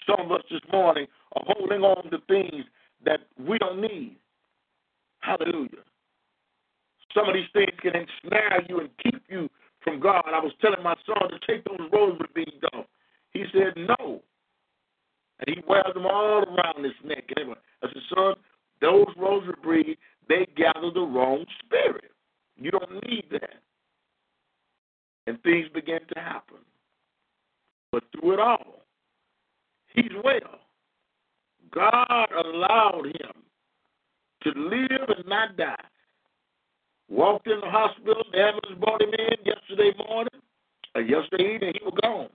Some 0.07 0.27
of 0.27 0.33
us 0.33 0.43
this 0.51 0.61
morning 0.73 1.07
are 1.37 1.45
holding 1.47 1.83
on 1.83 2.11
to 2.11 2.19
things 2.29 2.65
that 3.05 3.21
we 3.39 3.59
don't 3.59 3.81
need. 3.81 4.17
Hallelujah. 5.21 5.85
Some 7.15 7.29
of 7.29 7.35
these 7.35 7.49
things 7.53 7.73
can 7.81 7.93
ensnare 7.95 8.63
you 8.69 8.81
and 8.81 8.89
keep 9.03 9.23
you 9.29 9.49
from 9.83 10.01
God. 10.01 10.25
I 10.27 10.41
was 10.41 10.53
telling 10.61 10.83
my 10.83 10.95
son 11.07 11.31
to 11.31 11.39
take 11.47 11.65
those 11.65 11.89
rosary 11.93 12.47
off. 12.73 12.87
He 13.31 13.45
said 13.53 13.75
no. 13.77 14.23
And 15.41 15.57
he 15.57 15.63
wears 15.67 15.95
them 15.95 16.07
all 16.07 16.45
around 16.45 16.85
his 16.85 16.93
neck. 17.05 17.25
And 17.37 17.55
I 17.83 17.89
said, 17.89 18.03
son, 18.15 18.35
those 18.81 19.07
rosary 19.17 19.55
beads, 19.65 20.01
they 20.29 20.47
gather 20.57 20.91
the 20.93 21.01
wrong 21.01 21.45
spirit. 21.65 22.11
You 22.57 22.71
don't 22.71 23.07
need 23.09 23.25
that. 23.33 23.61
And 25.27 25.43
things 25.43 25.69
began 25.75 26.01
to 26.15 26.21
happen. 26.21 26.59
But 27.91 28.05
through 28.13 28.35
it 28.35 28.41
all, 28.41 28.83
he's 29.95 30.13
well. 30.23 30.61
God 31.73 32.29
allowed 32.45 33.07
him 33.07 33.43
to 34.43 34.51
live 34.59 35.09
and 35.17 35.27
not 35.27 35.57
die. 35.57 35.77
Walked 37.09 37.47
in 37.47 37.61
the 37.61 37.71
hospital, 37.71 38.25
the 38.33 38.39
ambulance 38.39 38.81
brought 38.81 39.03
him 39.03 39.13
in 39.13 39.37
yesterday 39.45 39.93
morning, 40.09 40.41
or 40.95 41.03
yesterday 41.03 41.55
evening, 41.55 41.75
he 41.79 41.85
was 41.85 41.95
gone. 42.03 42.29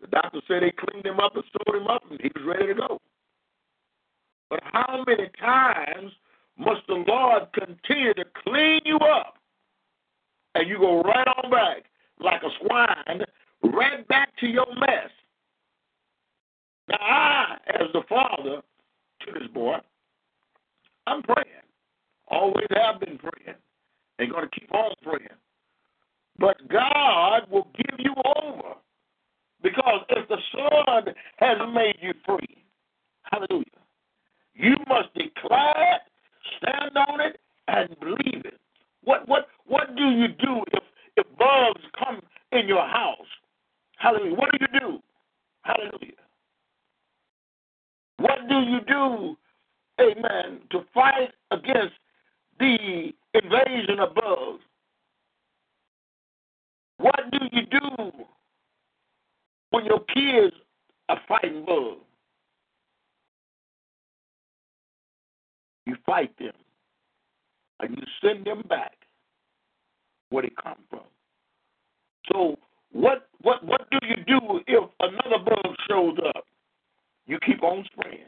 The 0.00 0.06
doctor 0.06 0.40
said 0.46 0.62
they 0.62 0.70
cleaned 0.72 1.06
him 1.06 1.18
up 1.18 1.34
and 1.34 1.44
sewed 1.44 1.80
him 1.80 1.88
up, 1.88 2.02
and 2.10 2.20
he 2.20 2.30
was 2.34 2.44
ready 2.46 2.68
to 2.68 2.74
go. 2.74 3.00
But 4.50 4.60
how 4.62 5.04
many 5.06 5.28
times 5.40 6.12
must 6.56 6.82
the 6.86 7.04
Lord 7.06 7.48
continue 7.52 8.14
to 8.14 8.24
clean 8.44 8.80
you 8.84 8.98
up, 8.98 9.34
and 10.54 10.68
you 10.68 10.78
go 10.78 11.02
right 11.02 11.26
on 11.26 11.50
back 11.50 11.84
like 12.20 12.42
a 12.42 12.50
swine, 12.60 13.24
right 13.62 14.06
back 14.06 14.36
to 14.38 14.46
your 14.46 14.66
mess? 14.78 15.10
Now, 16.88 16.98
I, 17.00 17.56
as 17.68 17.88
the 17.92 18.02
father 18.08 18.62
to 19.20 19.32
this 19.32 19.48
boy, 19.52 19.78
I'm 21.06 21.22
praying. 21.22 21.46
Always 22.28 22.66
have 22.70 23.00
been 23.00 23.18
praying 23.18 23.56
and 24.18 24.30
going 24.30 24.48
to 24.48 24.60
keep 24.60 24.72
on 24.74 24.92
praying. 25.02 25.28
But 26.38 26.56
God 26.68 27.50
will 27.50 27.68
give 27.76 27.98
you 27.98 28.14
over. 28.36 28.74
Because 29.62 30.02
if 30.10 30.28
the 30.28 30.38
Son 30.52 31.14
has 31.38 31.58
made 31.74 31.96
you 32.00 32.14
free, 32.24 32.64
hallelujah, 33.24 33.64
you 34.54 34.76
must 34.88 35.12
declare 35.14 35.94
it, 35.94 36.02
stand 36.58 36.96
on 36.96 37.20
it, 37.20 37.40
and 37.66 37.88
believe 38.00 38.44
it. 38.44 38.54
What 39.02 39.28
what 39.28 39.48
what 39.66 39.96
do 39.96 40.10
you 40.10 40.28
do 40.28 40.62
if, 40.72 40.82
if 41.16 41.26
bugs 41.36 41.82
come 41.98 42.20
in 42.52 42.68
your 42.68 42.86
house? 42.86 43.26
Hallelujah. 43.96 44.34
What 44.36 44.50
do 44.52 44.58
you 44.60 44.80
do? 44.80 44.98
Hallelujah. 45.62 46.12
What 48.18 48.48
do 48.48 48.60
you 48.60 48.80
do, 48.86 49.36
amen, 50.00 50.60
to 50.70 50.80
fight 50.92 51.30
against 51.50 51.94
the 52.58 53.12
invasion 53.34 54.00
of 54.00 54.14
bugs. 54.14 54.62
What 56.98 57.30
do 57.30 57.38
you 57.52 57.62
do 57.66 58.12
when 59.70 59.84
your 59.84 60.00
kids 60.00 60.54
are 61.08 61.20
fighting 61.28 61.64
bugs? 61.64 62.04
You 65.86 65.96
fight 66.04 66.36
them. 66.38 66.52
And 67.80 67.96
you 67.96 68.02
send 68.20 68.44
them 68.44 68.62
back 68.68 68.92
where 70.30 70.42
they 70.42 70.52
come 70.62 70.78
from. 70.90 71.00
So 72.32 72.58
what 72.92 73.28
what 73.42 73.64
what 73.64 73.88
do 73.90 73.98
you 74.02 74.16
do 74.26 74.60
if 74.66 74.90
another 75.00 75.44
bug 75.44 75.74
shows 75.88 76.16
up? 76.34 76.44
You 77.26 77.38
keep 77.44 77.62
on 77.62 77.84
spraying. 77.92 78.24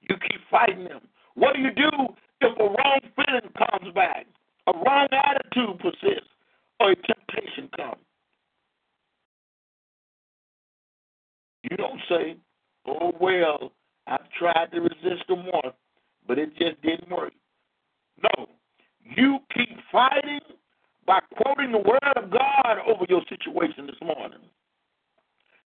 You 0.00 0.16
keep 0.16 0.40
fighting 0.50 0.84
them. 0.84 1.02
What 1.34 1.54
do 1.54 1.62
you 1.62 1.70
do 1.72 1.90
if 2.42 2.58
a 2.58 2.64
wrong 2.64 3.00
feeling 3.16 3.52
comes 3.56 3.94
back, 3.94 4.26
a 4.66 4.72
wrong 4.72 5.08
attitude 5.12 5.78
persists, 5.78 6.28
or 6.80 6.92
a 6.92 6.96
temptation 6.96 7.68
comes? 7.76 8.02
You 11.62 11.76
don't 11.76 12.00
say, 12.08 12.36
"Oh 12.86 13.12
well, 13.20 13.72
I've 14.06 14.28
tried 14.30 14.72
to 14.72 14.80
resist 14.80 15.26
them 15.28 15.46
once, 15.46 15.76
but 16.26 16.38
it 16.38 16.56
just 16.56 16.80
didn't 16.82 17.08
work." 17.08 17.32
No, 18.22 18.48
you 19.00 19.38
keep 19.54 19.78
fighting 19.90 20.40
by 21.06 21.20
quoting 21.36 21.72
the 21.72 21.78
word 21.78 22.12
of 22.16 22.30
God 22.30 22.78
over 22.86 23.04
your 23.08 23.22
situation 23.28 23.86
this 23.86 24.00
morning. 24.00 24.40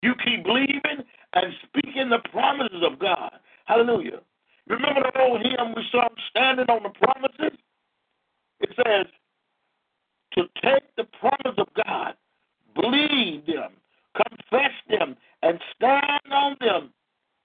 You 0.02 0.14
keep 0.24 0.44
believing 0.44 1.06
and 1.34 1.54
speaking 1.68 2.10
the 2.10 2.20
promises 2.32 2.84
of 2.84 3.00
God. 3.00 3.32
Hallelujah. 3.66 4.22
Remember 4.68 5.02
the 5.02 5.20
old 5.20 5.42
hymn 5.42 5.74
we 5.76 5.84
saw 5.92 6.08
standing 6.30 6.66
on 6.70 6.84
the 6.84 6.90
promises? 6.90 7.58
It 8.60 8.70
says, 8.76 9.08
to 10.34 10.44
take 10.64 10.96
the 10.96 11.06
promise 11.20 11.58
of 11.58 11.68
God, 11.86 12.14
believe 12.76 13.46
them, 13.46 13.74
confess 14.16 14.72
them, 14.90 15.16
and 15.42 15.60
stand 15.76 16.32
on 16.32 16.56
them 16.62 16.94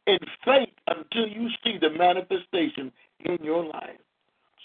in 0.06 0.18
faith 0.44 0.74
until 0.86 1.26
you 1.26 1.48
see 1.64 1.78
the 1.80 1.90
manifestation 1.90 2.92
in 3.24 3.38
your 3.42 3.64
life. 3.64 3.98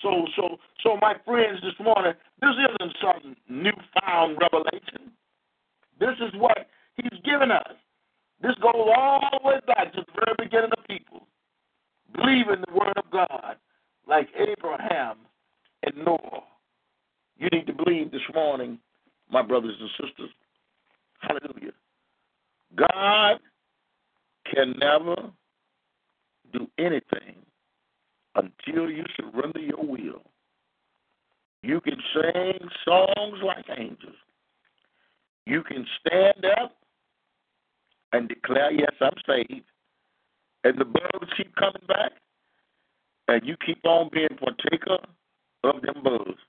So, 0.02 0.26
so, 0.36 0.58
so, 0.84 0.98
my 1.02 1.16
friends, 1.26 1.60
this 1.62 1.74
morning, 1.84 2.14
this 2.42 2.52
isn't 2.52 2.96
some 3.02 3.36
newfound 3.50 4.38
revelation. 4.42 5.12
This 6.00 6.16
is 6.20 6.34
what 6.40 6.68
He's 6.98 7.22
given 7.24 7.52
us. 7.52 7.74
This 8.42 8.56
goes 8.62 8.74
all 8.76 9.22
the 9.32 9.48
way 9.48 9.60
back 9.68 9.94
to 9.94 10.02
the 10.02 10.12
very 10.14 10.36
beginning 10.40 10.72
of 10.76 10.84
people. 10.88 11.28
Believe 12.16 12.50
in 12.50 12.64
the 12.68 12.74
Word 12.74 12.98
of 12.98 13.10
God, 13.12 13.56
like 14.08 14.28
Abraham 14.38 15.18
and 15.84 16.06
Noah. 16.06 16.44
You 17.38 17.48
need 17.52 17.68
to 17.68 17.74
believe 17.74 18.12
this 18.12 18.22
morning, 18.34 18.78
my 19.32 19.42
brothers 19.42 19.76
and 19.80 19.90
sisters. 19.92 20.30
Hallelujah. 21.20 21.72
God 22.76 23.40
can 24.54 24.76
never 24.80 25.16
do 26.54 26.68
anything 26.78 27.36
until 28.36 28.90
you 28.90 29.04
surrender 29.16 29.60
your 29.60 29.84
will. 29.84 30.22
You 31.64 31.80
can 31.82 31.98
sing 32.14 32.60
songs 32.86 33.38
like 33.44 33.66
angels. 33.78 34.16
You 35.46 35.64
can 35.64 35.86
stand 36.00 36.46
up 36.60 36.76
and 38.14 38.28
declare, 38.28 38.72
Yes, 38.72 38.94
I'm 39.00 39.14
saved. 39.28 39.66
And 40.64 40.78
the 40.80 40.86
bugs 40.86 41.30
keep 41.36 41.56
coming 41.56 41.82
back, 41.88 42.12
and 43.28 43.42
you 43.46 43.56
keep 43.66 43.84
on 43.86 44.10
being 44.14 44.30
partaker 44.40 44.98
of 45.64 45.82
them 45.82 46.04
bugs. 46.04 46.40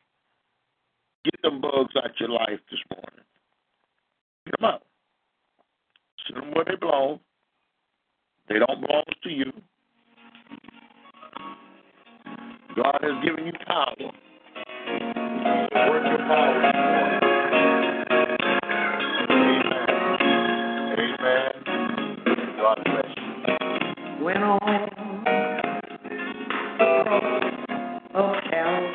Get 1.24 1.40
them 1.42 1.60
bugs 1.60 1.94
out 1.96 2.18
your 2.20 2.30
life 2.30 2.60
this 2.70 2.80
morning. 2.90 3.24
Get 4.46 4.60
them 4.60 4.70
out. 4.70 4.82
Send 6.26 6.42
them 6.42 6.52
where 6.52 6.64
they 6.64 6.76
belong. 6.76 7.20
They 8.48 8.58
don't 8.58 8.80
belong 8.80 9.04
to 9.22 9.30
you. 9.30 9.52
God 12.76 12.98
has 13.02 13.24
given 13.24 13.46
you 13.46 13.52
power. 13.66 13.96
Work 15.88 16.04
your 16.06 16.18
power. 16.18 16.62
Amen. 19.30 19.92
Amen. 20.98 21.52
God 22.58 22.78
bless 22.84 23.01